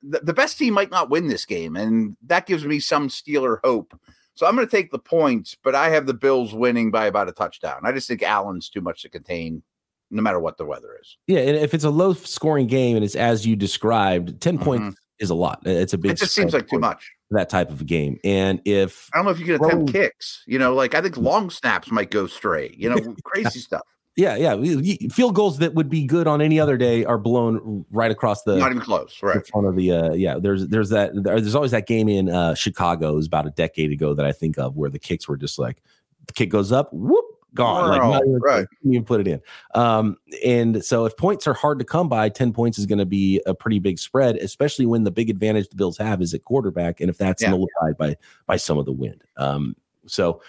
the, 0.04 0.20
the 0.20 0.34
best 0.34 0.58
team 0.58 0.74
might 0.74 0.92
not 0.92 1.10
win 1.10 1.28
this 1.28 1.46
game, 1.46 1.76
and 1.76 2.16
that 2.28 2.46
gives 2.46 2.66
me 2.66 2.80
some 2.80 3.10
Steeler 3.10 3.60
hope. 3.64 4.00
So 4.38 4.46
I'm 4.46 4.56
going 4.56 4.68
to 4.68 4.72
take 4.72 4.92
the 4.92 5.00
points, 5.00 5.58
but 5.64 5.74
I 5.74 5.90
have 5.90 6.06
the 6.06 6.14
Bills 6.14 6.54
winning 6.54 6.92
by 6.92 7.08
about 7.08 7.28
a 7.28 7.32
touchdown. 7.32 7.82
I 7.84 7.92
just 7.92 8.08
think 8.08 8.22
Allen's 8.22 8.70
too 8.70 8.82
much 8.82 9.02
to 9.02 9.10
contain 9.10 9.64
no 10.12 10.22
matter 10.22 10.40
what 10.40 10.58
the 10.58 10.66
weather 10.66 10.96
is. 11.02 11.18
Yeah, 11.26 11.40
and 11.40 11.58
if 11.58 11.74
it's 11.74 11.84
a 11.84 11.90
low 11.90 12.14
scoring 12.14 12.68
game 12.68 12.96
and 12.96 13.04
it's 13.04 13.16
as 13.16 13.48
you 13.48 13.56
described, 13.56 14.40
10 14.40 14.56
mm-hmm. 14.56 14.64
points 14.64 15.00
is 15.18 15.32
a 15.32 15.36
lot. 15.36 15.62
It's 15.66 15.94
a 15.94 15.98
big 15.98 16.12
It 16.12 16.18
just 16.20 16.36
seems 16.36 16.54
like 16.54 16.68
too 16.68 16.78
much. 16.78 17.12
That 17.32 17.50
type 17.50 17.72
of 17.72 17.82
a 17.82 17.84
game. 17.84 18.20
And 18.24 18.62
if 18.64 19.10
I 19.12 19.18
don't 19.18 19.26
know 19.26 19.32
if 19.32 19.40
you 19.40 19.46
can 19.46 19.56
attempt 19.56 19.92
kicks, 19.92 20.44
you 20.46 20.60
know, 20.60 20.76
like 20.76 20.94
I 20.94 21.02
think 21.02 21.18
long 21.18 21.50
snaps 21.50 21.90
might 21.90 22.12
go 22.12 22.28
stray, 22.28 22.76
you 22.78 22.92
know, 22.92 23.16
crazy 23.24 23.60
stuff. 23.60 23.82
Yeah, 24.18 24.36
yeah. 24.36 25.10
Field 25.10 25.36
goals 25.36 25.60
that 25.60 25.76
would 25.76 25.90
be 25.90 26.04
good 26.04 26.26
on 26.26 26.42
any 26.42 26.60
other 26.60 26.76
day 26.76 27.06
are 27.06 27.20
blown 27.20 27.86
right 27.92 28.10
across 28.10 28.42
the 28.42 28.58
not 28.58 28.72
even 28.72 28.82
close, 28.82 29.22
right? 29.22 29.46
front 29.48 29.68
of 29.68 29.76
the 29.76 29.92
uh, 29.92 30.14
yeah. 30.14 30.40
There's 30.40 30.68
there's 30.68 30.90
that 30.90 31.12
there's 31.14 31.54
always 31.54 31.70
that 31.70 31.86
game 31.86 32.10
in 32.10 32.28
uh, 32.28 32.56
Chicago. 32.56 33.14
It 33.14 33.16
was 33.16 33.28
about 33.28 33.46
a 33.46 33.52
decade 33.52 33.92
ago 33.92 34.16
that 34.16 34.26
I 34.26 34.32
think 34.32 34.58
of 34.58 34.76
where 34.76 34.90
the 34.90 34.98
kicks 34.98 35.28
were 35.28 35.38
just 35.38 35.60
like 35.60 35.84
the 36.26 36.34
kick 36.34 36.50
goes 36.50 36.72
up, 36.72 36.92
whoop, 36.92 37.26
gone. 37.54 37.90
like 37.90 38.02
not 38.02 38.26
even, 38.26 38.40
right. 38.40 38.68
even 38.86 39.04
put 39.04 39.22
it 39.22 39.28
in. 39.28 39.42
Um, 39.76 40.18
and 40.44 40.84
so 40.84 41.06
if 41.06 41.18
points 41.18 41.46
are 41.48 41.54
hard 41.54 41.80
to 41.80 41.86
come 41.86 42.10
by, 42.10 42.30
10 42.30 42.54
points 42.54 42.80
is 42.80 42.86
going 42.86 43.00
to 43.00 43.06
be 43.06 43.42
a 43.46 43.54
pretty 43.54 43.80
big 43.80 44.00
spread, 44.00 44.38
especially 44.38 44.86
when 44.86 45.04
the 45.04 45.12
big 45.12 45.30
advantage 45.30 45.70
the 45.70 45.76
Bills 45.76 45.98
have 45.98 46.22
is 46.22 46.34
at 46.34 46.44
quarterback. 46.44 47.02
And 47.02 47.10
if 47.10 47.18
that's 47.18 47.42
yeah. 47.42 47.50
nullified 47.50 47.98
by 47.98 48.16
by 48.46 48.58
some 48.58 48.78
of 48.78 48.86
the 48.86 48.94
wind. 48.94 49.24
Um, 49.38 49.76
so 50.06 50.42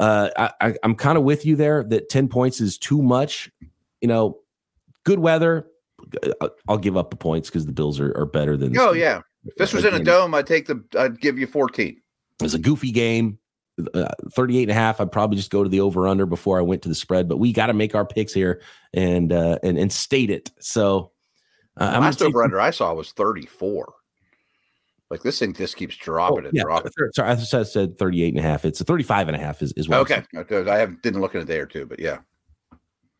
uh, 0.00 0.50
I, 0.60 0.74
am 0.82 0.94
kind 0.94 1.18
of 1.18 1.24
with 1.24 1.44
you 1.44 1.56
there 1.56 1.84
that 1.84 2.08
10 2.08 2.28
points 2.28 2.60
is 2.60 2.78
too 2.78 3.02
much. 3.02 3.50
You 4.00 4.08
know, 4.08 4.38
good 5.04 5.18
weather. 5.18 5.66
Uh, 6.40 6.48
I'll 6.66 6.78
give 6.78 6.96
up 6.96 7.10
the 7.10 7.16
points 7.16 7.50
because 7.50 7.66
the 7.66 7.72
Bills 7.72 8.00
are, 8.00 8.16
are 8.16 8.24
better 8.24 8.56
than. 8.56 8.76
Oh, 8.78 8.92
yeah. 8.92 9.20
If 9.44 9.56
this 9.56 9.74
was 9.74 9.84
in 9.84 9.94
a 9.94 10.02
dome, 10.02 10.34
I'd 10.34 10.46
take 10.46 10.66
the, 10.66 10.82
I'd 10.98 11.20
give 11.20 11.38
you 11.38 11.46
14. 11.46 12.00
It's 12.42 12.54
a 12.54 12.58
goofy 12.58 12.90
game. 12.90 13.38
Uh, 13.94 14.08
38 14.32 14.62
and 14.62 14.70
a 14.70 14.74
half. 14.74 15.02
I'd 15.02 15.12
probably 15.12 15.36
just 15.36 15.50
go 15.50 15.62
to 15.62 15.68
the 15.68 15.80
over 15.80 16.08
under 16.08 16.24
before 16.24 16.58
I 16.58 16.62
went 16.62 16.80
to 16.82 16.88
the 16.88 16.94
spread, 16.94 17.28
but 17.28 17.36
we 17.36 17.52
got 17.52 17.66
to 17.66 17.74
make 17.74 17.94
our 17.94 18.06
picks 18.06 18.32
here 18.32 18.62
and, 18.94 19.32
uh, 19.32 19.58
and, 19.62 19.78
and 19.78 19.92
state 19.92 20.30
it. 20.30 20.50
So, 20.60 21.12
uh, 21.78 21.98
last 22.00 22.22
over 22.22 22.42
under 22.42 22.60
I 22.60 22.70
saw 22.70 22.92
was 22.94 23.12
34. 23.12 23.94
Like 25.10 25.22
this 25.22 25.40
thing 25.40 25.52
just 25.52 25.76
keeps 25.76 25.96
dropping 25.96 26.44
oh, 26.44 26.48
and 26.48 26.56
yeah. 26.56 26.62
dropping. 26.62 26.92
Sorry, 27.14 27.30
I 27.30 27.36
said 27.36 27.98
38 27.98 28.28
and 28.28 28.38
a 28.38 28.42
half. 28.42 28.64
It's 28.64 28.80
a 28.80 28.84
35 28.84 29.28
and 29.28 29.36
a 29.36 29.40
half 29.40 29.60
is, 29.60 29.72
is 29.72 29.88
what 29.88 29.98
okay. 30.00 30.22
I 30.34 30.78
have 30.78 31.02
didn't 31.02 31.20
look 31.20 31.34
in 31.34 31.40
a 31.40 31.44
day 31.44 31.58
or 31.58 31.66
two, 31.66 31.84
but 31.86 31.98
yeah. 31.98 32.18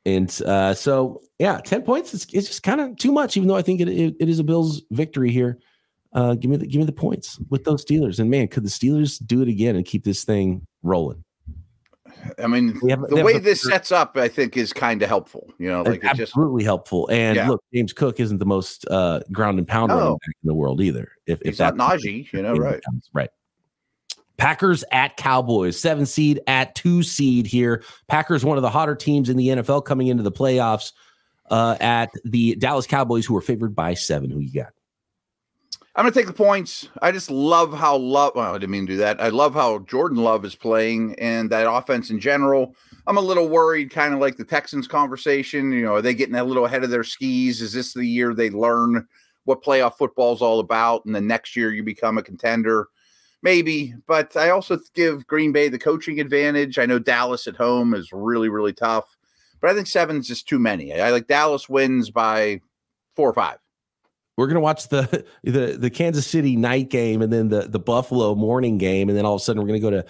And 0.07 0.31
uh, 0.47 0.75
so 0.75 1.21
yeah, 1.39 1.59
10 1.59 1.83
points 1.83 2.15
is, 2.15 2.27
is 2.33 2.47
just 2.47 2.63
kind 2.63 2.81
of 2.81 2.97
too 2.97 3.13
much, 3.13 3.37
even 3.37 3.49
though 3.49 3.57
I 3.57 3.63
think 3.63 3.81
it, 3.81 3.89
it, 3.89 4.15
it 4.21 4.29
is 4.29 4.39
a 4.39 4.45
Bills 4.45 4.83
victory 4.91 5.31
here. 5.31 5.59
Uh, 6.13 6.35
give 6.35 6.51
me 6.51 6.57
the 6.57 6.67
give 6.67 6.79
me 6.79 6.87
the 6.87 6.93
points 6.93 7.39
with 7.51 7.65
those 7.65 7.85
Steelers. 7.85 8.19
And 8.19 8.31
man, 8.31 8.49
could 8.49 8.65
the 8.65 8.69
Steelers 8.69 9.25
do 9.25 9.43
it 9.43 9.49
again 9.49 9.77
and 9.77 9.85
keep 9.85 10.05
this 10.05 10.25
thing 10.25 10.67
rolling? 10.83 11.25
I 12.39 12.47
mean, 12.47 12.75
have, 12.89 13.03
the 13.09 13.23
way 13.25 13.39
this 13.39 13.63
sets 13.63 13.93
up, 13.93 14.17
I 14.17 14.29
think, 14.29 14.57
is 14.57 14.73
kind 14.73 15.03
of 15.03 15.09
helpful. 15.09 15.53
You 15.59 15.69
know, 15.69 15.83
like 15.83 16.05
absolutely 16.05 16.63
just, 16.63 16.67
helpful. 16.67 17.09
And 17.11 17.37
yeah. 17.37 17.49
look, 17.49 17.63
James 17.75 17.93
Cook 17.93 18.21
isn't 18.21 18.39
the 18.39 18.47
most 18.47 18.87
uh, 18.91 19.21
ground 19.33 19.59
and 19.59 19.67
pound 19.67 19.89
no. 19.89 20.19
in 20.25 20.33
the 20.45 20.55
world 20.55 20.81
either. 20.81 21.13
If, 21.27 21.41
if 21.43 21.59
not 21.59 21.75
Najee, 21.75 22.33
you 22.33 22.43
know, 22.43 22.55
right, 22.55 22.81
right. 23.13 23.31
Packers 24.37 24.85
at 24.91 25.17
Cowboys, 25.17 25.79
seven 25.79 26.07
seed 26.07 26.41
at 26.47 26.75
two 26.75 27.03
seed 27.03 27.47
here. 27.47 27.83
Packers, 28.09 28.45
one 28.45 28.57
of 28.57 28.63
the 28.63 28.71
hotter 28.71 28.95
teams 28.95 29.29
in 29.29 29.37
the 29.37 29.49
NFL 29.49 29.85
coming 29.85 30.07
into 30.07 30.23
the 30.23 30.33
playoffs. 30.33 30.93
Uh, 31.51 31.77
at 31.81 32.11
the 32.23 32.55
Dallas 32.55 32.87
Cowboys, 32.87 33.27
who 33.27 33.37
are 33.37 33.41
favored 33.41 33.75
by 33.75 33.93
seven. 33.93 34.31
Who 34.31 34.39
you 34.39 34.53
got? 34.53 34.73
I'm 35.97 36.05
going 36.05 36.13
to 36.13 36.19
take 36.19 36.29
the 36.29 36.33
points. 36.33 36.89
I 37.03 37.11
just 37.11 37.31
love 37.31 37.75
how 37.75 37.97
love. 37.97 38.33
Well, 38.37 38.55
I 38.55 38.59
didn't 38.59 38.71
mean 38.71 38.87
to 38.87 38.93
do 38.93 38.99
that. 38.99 39.21
I 39.21 39.29
love 39.29 39.55
how 39.55 39.81
Jordan 39.81 40.19
Love 40.19 40.45
is 40.45 40.55
playing 40.55 41.17
and 41.19 41.51
that 41.51 41.71
offense 41.71 42.11
in 42.11 42.21
general. 42.21 42.77
I'm 43.09 43.17
a 43.17 43.21
little 43.21 43.49
worried, 43.49 43.91
kind 43.91 44.15
of 44.15 44.21
like 44.21 44.37
the 44.37 44.45
Texans 44.45 44.87
conversation. 44.87 45.73
You 45.73 45.83
know, 45.83 45.95
are 45.97 46.03
they 46.03 46.15
getting 46.15 46.37
a 46.37 46.45
little 46.45 46.65
ahead 46.65 46.85
of 46.85 46.91
their 46.91 47.03
skis? 47.03 47.61
Is 47.61 47.73
this 47.73 47.93
the 47.93 48.05
year 48.05 48.35
they 48.35 48.51
learn 48.51 49.07
what 49.45 49.65
playoff 49.65 49.97
football 49.97 50.33
is 50.33 50.43
all 50.43 50.61
about, 50.61 51.05
and 51.07 51.15
the 51.15 51.21
next 51.21 51.57
year 51.57 51.73
you 51.73 51.83
become 51.83 52.19
a 52.19 52.23
contender? 52.23 52.89
Maybe, 53.43 53.95
but 54.07 54.37
I 54.37 54.51
also 54.51 54.79
give 54.95 55.27
Green 55.27 55.51
Bay 55.51 55.69
the 55.69 55.79
coaching 55.79 56.21
advantage. 56.21 56.79
I 56.79 56.87
know 56.87 56.99
Dallas 56.99 57.47
at 57.47 57.57
home 57.57 57.95
is 57.95 58.13
really, 58.13 58.51
really 58.51 58.75
tough, 58.75 59.17
but 59.61 59.71
I 59.71 59.75
think 59.75 59.87
seven's 59.87 60.29
just 60.29 60.47
too 60.47 60.59
many. 60.59 61.01
I 61.01 61.11
like 61.11 61.27
Dallas 61.27 61.69
wins 61.69 62.11
by 62.11 62.61
four 63.17 63.31
or 63.31 63.35
five. 63.35 63.59
We're 64.41 64.47
gonna 64.47 64.61
watch 64.61 64.89
the 64.89 65.25
the 65.45 65.77
the 65.79 65.91
Kansas 65.91 66.27
City 66.27 66.57
night 66.57 66.89
game 66.89 67.21
and 67.21 67.31
then 67.31 67.51
the 67.51 67.69
the 67.69 67.79
Buffalo 67.79 68.35
morning 68.35 68.79
game, 68.79 69.11
and 69.11 69.19
then 69.19 69.27
all 69.27 69.35
of 69.35 69.41
a 69.43 69.45
sudden 69.45 69.61
we're 69.61 69.69
gonna 69.69 69.81
go 69.81 69.91
to 69.91 70.07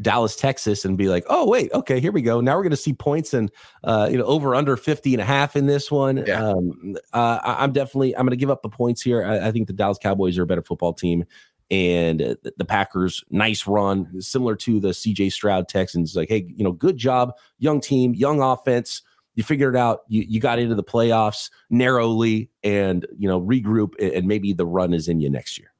Dallas, 0.00 0.34
Texas, 0.34 0.84
and 0.84 0.98
be 0.98 1.08
like, 1.08 1.24
oh 1.28 1.48
wait, 1.48 1.72
okay, 1.72 2.00
here 2.00 2.10
we 2.10 2.20
go. 2.20 2.40
Now 2.40 2.56
we're 2.56 2.64
gonna 2.64 2.76
see 2.76 2.92
points 2.92 3.32
and 3.34 3.52
uh, 3.84 4.08
you 4.10 4.18
know 4.18 4.24
over 4.24 4.56
under 4.56 4.76
50 4.76 5.14
and 5.14 5.22
a 5.22 5.24
half 5.24 5.54
in 5.54 5.66
this 5.66 5.92
one. 5.92 6.24
Yeah. 6.26 6.42
Um, 6.42 6.96
uh, 7.12 7.38
I'm 7.44 7.72
definitely 7.72 8.16
I'm 8.16 8.26
gonna 8.26 8.34
give 8.34 8.50
up 8.50 8.62
the 8.62 8.68
points 8.68 9.00
here. 9.00 9.24
I, 9.24 9.46
I 9.46 9.52
think 9.52 9.68
the 9.68 9.72
Dallas 9.72 9.98
Cowboys 9.98 10.36
are 10.38 10.42
a 10.42 10.46
better 10.46 10.62
football 10.62 10.92
team 10.92 11.24
and 11.70 12.18
the 12.18 12.64
Packers, 12.64 13.22
nice 13.30 13.66
run, 13.66 14.20
similar 14.22 14.56
to 14.56 14.80
the 14.80 14.88
CJ 14.88 15.30
Stroud 15.32 15.68
Texans. 15.68 16.16
Like, 16.16 16.30
hey, 16.30 16.46
you 16.56 16.64
know, 16.64 16.72
good 16.72 16.96
job, 16.96 17.34
young 17.58 17.80
team, 17.80 18.14
young 18.14 18.40
offense 18.40 19.02
you 19.38 19.44
figured 19.44 19.76
it 19.76 19.78
out. 19.78 20.00
You 20.08 20.24
you 20.28 20.40
got 20.40 20.58
into 20.58 20.74
the 20.74 20.82
playoffs 20.82 21.48
narrowly, 21.70 22.50
and 22.64 23.06
you 23.16 23.28
know 23.28 23.40
regroup, 23.40 23.92
and 24.00 24.26
maybe 24.26 24.52
the 24.52 24.66
run 24.66 24.92
is 24.92 25.06
in 25.06 25.20
you 25.20 25.30
next 25.30 25.56
year. 25.56 25.72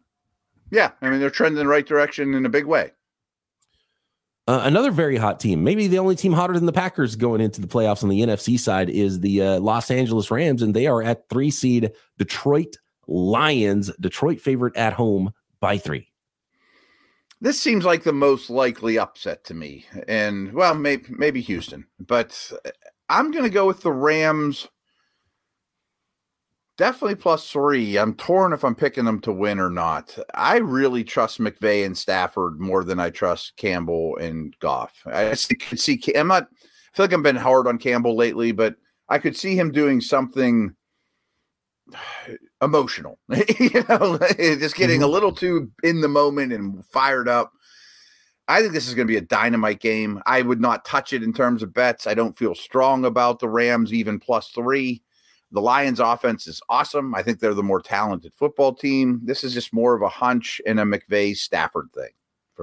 Yeah, 0.70 0.92
I 1.02 1.10
mean 1.10 1.18
they're 1.18 1.28
trending 1.28 1.58
in 1.58 1.66
the 1.66 1.70
right 1.70 1.84
direction 1.84 2.34
in 2.34 2.46
a 2.46 2.48
big 2.48 2.66
way. 2.66 2.92
Uh, 4.46 4.60
another 4.62 4.92
very 4.92 5.16
hot 5.16 5.40
team, 5.40 5.64
maybe 5.64 5.88
the 5.88 5.98
only 5.98 6.14
team 6.14 6.32
hotter 6.32 6.54
than 6.54 6.66
the 6.66 6.72
Packers 6.72 7.16
going 7.16 7.40
into 7.40 7.60
the 7.60 7.66
playoffs 7.66 8.04
on 8.04 8.08
the 8.08 8.20
NFC 8.20 8.60
side, 8.60 8.88
is 8.88 9.18
the 9.18 9.42
uh, 9.42 9.58
Los 9.58 9.90
Angeles 9.90 10.30
Rams, 10.30 10.62
and 10.62 10.72
they 10.72 10.86
are 10.86 11.02
at 11.02 11.28
three 11.28 11.50
seed 11.50 11.90
Detroit 12.16 12.76
Lions. 13.08 13.90
Detroit 13.98 14.38
favorite 14.38 14.76
at 14.76 14.92
home 14.92 15.32
by 15.58 15.78
three. 15.78 16.12
This 17.40 17.60
seems 17.60 17.84
like 17.84 18.04
the 18.04 18.12
most 18.12 18.50
likely 18.50 19.00
upset 19.00 19.42
to 19.46 19.54
me, 19.54 19.84
and 20.06 20.52
well, 20.52 20.76
maybe 20.76 21.06
maybe 21.08 21.40
Houston, 21.40 21.86
but 21.98 22.52
I'm 23.08 23.30
going 23.30 23.44
to 23.44 23.50
go 23.50 23.66
with 23.66 23.80
the 23.80 23.92
Rams. 23.92 24.68
Definitely 26.76 27.16
plus 27.16 27.50
three. 27.50 27.98
I'm 27.98 28.14
torn 28.14 28.52
if 28.52 28.64
I'm 28.64 28.76
picking 28.76 29.04
them 29.04 29.20
to 29.22 29.32
win 29.32 29.58
or 29.58 29.70
not. 29.70 30.16
I 30.34 30.58
really 30.58 31.02
trust 31.02 31.40
McVay 31.40 31.84
and 31.84 31.98
Stafford 31.98 32.60
more 32.60 32.84
than 32.84 33.00
I 33.00 33.10
trust 33.10 33.56
Campbell 33.56 34.16
and 34.18 34.56
Goff. 34.60 35.02
I 35.06 35.34
could 35.68 35.80
see. 35.80 36.00
I'm 36.14 36.28
not. 36.28 36.44
I 36.44 36.96
feel 36.96 37.04
like 37.04 37.12
I've 37.12 37.22
been 37.22 37.36
hard 37.36 37.66
on 37.66 37.78
Campbell 37.78 38.16
lately, 38.16 38.52
but 38.52 38.76
I 39.08 39.18
could 39.18 39.36
see 39.36 39.56
him 39.56 39.72
doing 39.72 40.00
something 40.00 40.74
emotional. 42.62 43.18
you 43.58 43.84
know, 43.88 44.18
just 44.38 44.76
getting 44.76 45.02
a 45.02 45.04
mm-hmm. 45.04 45.12
little 45.12 45.32
too 45.32 45.72
in 45.82 46.00
the 46.00 46.08
moment 46.08 46.52
and 46.52 46.84
fired 46.86 47.28
up. 47.28 47.52
I 48.48 48.60
think 48.60 48.72
this 48.72 48.88
is 48.88 48.94
going 48.94 49.06
to 49.06 49.12
be 49.12 49.18
a 49.18 49.22
dynamite 49.22 49.80
game. 49.80 50.22
I 50.26 50.42
would 50.42 50.60
not 50.60 50.84
touch 50.84 51.12
it 51.12 51.22
in 51.22 51.32
terms 51.34 51.62
of 51.62 51.74
bets. 51.74 52.06
I 52.06 52.14
don't 52.14 52.36
feel 52.36 52.54
strong 52.54 53.04
about 53.04 53.38
the 53.38 53.48
Rams, 53.48 53.92
even 53.92 54.18
plus 54.18 54.48
three. 54.48 55.02
The 55.52 55.60
Lions 55.60 56.00
offense 56.00 56.46
is 56.46 56.60
awesome. 56.68 57.14
I 57.14 57.22
think 57.22 57.40
they're 57.40 57.54
the 57.54 57.62
more 57.62 57.80
talented 57.80 58.32
football 58.34 58.74
team. 58.74 59.20
This 59.22 59.44
is 59.44 59.54
just 59.54 59.72
more 59.72 59.94
of 59.94 60.02
a 60.02 60.08
hunch 60.08 60.60
and 60.66 60.80
a 60.80 60.84
McVay 60.84 61.36
Stafford 61.36 61.88
thing. 61.94 62.10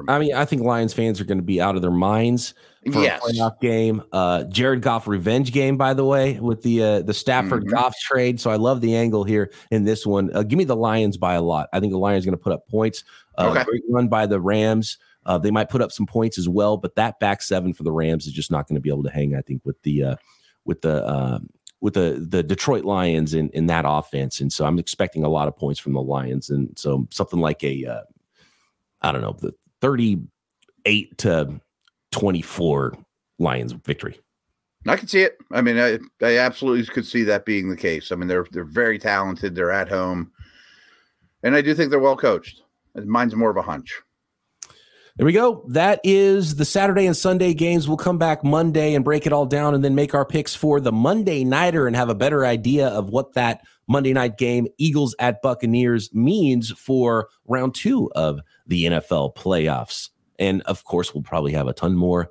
I 0.09 0.19
mean, 0.19 0.33
I 0.33 0.43
think 0.43 0.61
Lions 0.61 0.93
fans 0.93 1.21
are 1.21 1.25
going 1.25 1.37
to 1.37 1.43
be 1.43 1.61
out 1.61 1.75
of 1.75 1.81
their 1.81 1.89
minds 1.89 2.53
for 2.91 3.01
yes. 3.01 3.21
a 3.23 3.31
playoff 3.31 3.59
game. 3.61 4.03
Uh, 4.11 4.43
Jared 4.43 4.81
Goff 4.81 5.07
revenge 5.07 5.53
game, 5.53 5.77
by 5.77 5.93
the 5.93 6.03
way, 6.03 6.37
with 6.39 6.63
the 6.63 6.83
uh, 6.83 7.01
the 7.01 7.13
Stafford 7.13 7.63
mm-hmm. 7.63 7.75
Goff 7.75 7.95
trade. 7.99 8.41
So 8.41 8.49
I 8.49 8.57
love 8.57 8.81
the 8.81 8.95
angle 8.95 9.23
here 9.23 9.51
in 9.71 9.85
this 9.85 10.05
one. 10.05 10.35
Uh, 10.35 10.43
give 10.43 10.57
me 10.57 10.65
the 10.65 10.75
Lions 10.75 11.15
by 11.15 11.35
a 11.35 11.41
lot. 11.41 11.69
I 11.71 11.79
think 11.79 11.93
the 11.93 11.97
Lions 11.97 12.25
are 12.25 12.29
going 12.29 12.37
to 12.37 12.43
put 12.43 12.51
up 12.51 12.67
points. 12.67 13.05
Uh, 13.37 13.51
okay. 13.51 13.63
Great 13.63 13.83
run 13.89 14.09
by 14.09 14.25
the 14.25 14.39
Rams. 14.39 14.97
Uh, 15.25 15.37
they 15.37 15.51
might 15.51 15.69
put 15.69 15.81
up 15.81 15.91
some 15.91 16.05
points 16.05 16.37
as 16.37 16.47
well, 16.47 16.77
but 16.77 16.95
that 16.95 17.19
back 17.19 17.41
seven 17.41 17.73
for 17.73 17.83
the 17.83 17.91
Rams 17.91 18.27
is 18.27 18.33
just 18.33 18.51
not 18.51 18.67
going 18.67 18.75
to 18.75 18.81
be 18.81 18.89
able 18.89 19.03
to 19.03 19.09
hang. 19.09 19.35
I 19.35 19.41
think 19.41 19.61
with 19.65 19.81
the 19.81 20.03
uh, 20.03 20.15
with 20.65 20.81
the 20.81 21.03
uh, 21.05 21.39
with 21.81 21.95
the 21.95 22.25
the 22.27 22.43
Detroit 22.43 22.85
Lions 22.85 23.33
in 23.33 23.49
in 23.49 23.67
that 23.67 23.85
offense, 23.87 24.39
and 24.39 24.51
so 24.51 24.65
I'm 24.65 24.79
expecting 24.79 25.23
a 25.23 25.29
lot 25.29 25.47
of 25.47 25.57
points 25.57 25.79
from 25.79 25.93
the 25.93 26.01
Lions, 26.01 26.49
and 26.49 26.77
so 26.77 27.07
something 27.11 27.39
like 27.39 27.63
a 27.63 27.85
uh, 27.85 28.01
I 29.01 29.11
don't 29.11 29.21
know 29.21 29.35
the 29.39 29.53
38 29.81 31.17
to 31.19 31.61
24 32.11 32.97
Lions 33.39 33.71
victory. 33.73 34.19
I 34.87 34.95
can 34.95 35.07
see 35.07 35.21
it. 35.21 35.37
I 35.51 35.61
mean, 35.61 35.79
I, 35.79 35.97
I 36.21 36.37
absolutely 36.37 36.85
could 36.85 37.07
see 37.07 37.23
that 37.23 37.45
being 37.45 37.69
the 37.69 37.75
case. 37.75 38.11
I 38.11 38.15
mean, 38.15 38.27
they're 38.27 38.45
they're 38.51 38.63
very 38.63 38.99
talented. 38.99 39.55
They're 39.55 39.71
at 39.71 39.89
home, 39.89 40.31
and 41.43 41.55
I 41.55 41.61
do 41.61 41.73
think 41.73 41.89
they're 41.89 41.99
well 41.99 42.17
coached. 42.17 42.61
Mine's 42.93 43.35
more 43.35 43.49
of 43.49 43.57
a 43.57 43.61
hunch. 43.61 44.01
There 45.17 45.25
we 45.25 45.31
go. 45.31 45.63
That 45.69 46.01
is 46.03 46.57
the 46.57 46.65
Saturday 46.65 47.05
and 47.05 47.15
Sunday 47.15 47.53
games. 47.53 47.87
We'll 47.87 47.95
come 47.95 48.17
back 48.17 48.43
Monday 48.43 48.95
and 48.95 49.05
break 49.05 49.25
it 49.25 49.31
all 49.31 49.45
down 49.45 49.73
and 49.73 49.81
then 49.81 49.95
make 49.95 50.13
our 50.13 50.25
picks 50.25 50.53
for 50.53 50.81
the 50.81 50.91
Monday 50.91 51.45
Nighter 51.45 51.87
and 51.87 51.95
have 51.95 52.09
a 52.09 52.15
better 52.15 52.45
idea 52.45 52.89
of 52.89 53.09
what 53.09 53.31
that 53.33 53.61
Monday 53.87 54.11
night 54.11 54.37
game, 54.37 54.67
Eagles 54.77 55.15
at 55.19 55.41
Buccaneers, 55.41 56.13
means 56.13 56.71
for 56.71 57.29
round 57.47 57.75
two 57.75 58.11
of 58.13 58.41
the 58.67 58.85
NFL 58.85 59.35
playoffs. 59.35 60.09
And 60.37 60.61
of 60.63 60.83
course, 60.83 61.13
we'll 61.13 61.23
probably 61.23 61.53
have 61.53 61.69
a 61.69 61.73
ton 61.73 61.95
more 61.95 62.29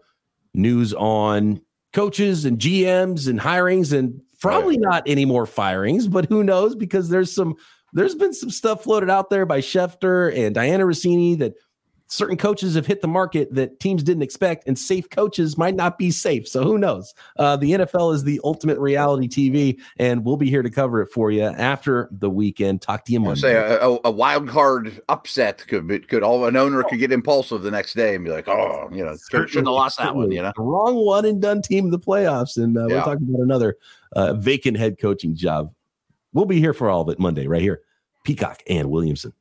news 0.52 0.92
on 0.92 1.62
coaches 1.94 2.44
and 2.44 2.58
GMs 2.58 3.28
and 3.28 3.40
hirings 3.40 3.96
and 3.96 4.20
probably 4.42 4.76
not 4.76 5.04
any 5.06 5.24
more 5.24 5.46
firings, 5.46 6.06
but 6.06 6.26
who 6.26 6.44
knows? 6.44 6.74
Because 6.74 7.08
there's 7.08 7.34
some 7.34 7.54
there's 7.94 8.14
been 8.14 8.34
some 8.34 8.50
stuff 8.50 8.82
floated 8.82 9.08
out 9.08 9.30
there 9.30 9.46
by 9.46 9.60
Schefter 9.60 10.36
and 10.36 10.54
Dianna 10.54 10.84
Russini 10.84 11.38
that 11.38 11.54
certain 12.06 12.36
coaches 12.36 12.74
have 12.74 12.86
hit 12.86 13.00
the 13.00 13.08
market 13.08 13.52
that 13.54 13.80
teams 13.80 14.02
didn't 14.02 14.22
expect, 14.22 14.66
and 14.66 14.78
safe 14.78 15.08
coaches 15.10 15.56
might 15.56 15.74
not 15.74 15.98
be 15.98 16.10
safe. 16.10 16.46
So 16.46 16.62
who 16.62 16.78
knows? 16.78 17.14
Uh, 17.38 17.56
the 17.56 17.72
NFL 17.72 18.14
is 18.14 18.24
the 18.24 18.40
ultimate 18.44 18.78
reality 18.78 19.28
TV, 19.28 19.80
and 19.98 20.24
we'll 20.24 20.36
be 20.36 20.50
here 20.50 20.62
to 20.62 20.70
cover 20.70 21.02
it 21.02 21.10
for 21.12 21.30
you 21.30 21.42
after 21.42 22.08
the 22.12 22.30
weekend. 22.30 22.82
Talk 22.82 23.04
to 23.06 23.12
you 23.12 23.20
Monday. 23.20 23.40
Say 23.40 23.54
a, 23.54 23.98
a, 24.04 24.10
wild 24.10 24.48
card 24.48 25.00
upset 25.08 25.66
could 25.66 25.86
be, 25.86 26.00
could 26.00 26.22
all 26.22 26.44
an 26.46 26.56
owner 26.56 26.82
could 26.84 26.98
get 26.98 27.12
impulsive 27.12 27.62
the 27.62 27.70
next 27.70 27.94
day 27.94 28.14
and 28.14 28.24
be 28.24 28.30
like, 28.30 28.48
oh, 28.48 28.88
you 28.92 29.04
know, 29.04 29.16
shouldn't 29.30 29.54
have 29.54 29.66
lost 29.66 29.98
that 29.98 30.14
one. 30.14 30.30
You 30.30 30.42
know, 30.42 30.52
wrong 30.56 30.94
one 30.94 31.24
and 31.24 31.40
done 31.40 31.62
team 31.62 31.86
in 31.86 31.90
the 31.90 31.98
playoffs, 31.98 32.56
and 32.56 32.76
uh, 32.76 32.86
yeah. 32.86 32.96
we're 32.96 33.04
talking 33.04 33.28
about 33.28 33.42
another 33.42 33.76
uh, 34.14 34.34
vacant 34.34 34.76
head 34.76 34.98
coaching 34.98 35.34
job. 35.34 35.72
We'll 36.32 36.46
be 36.46 36.58
here 36.58 36.74
for 36.74 36.90
all 36.90 37.02
of 37.02 37.08
it 37.08 37.18
Monday, 37.18 37.46
right 37.46 37.62
here. 37.62 37.82
Peacock 38.24 38.62
and 38.68 38.90
Williamson. 38.90 39.32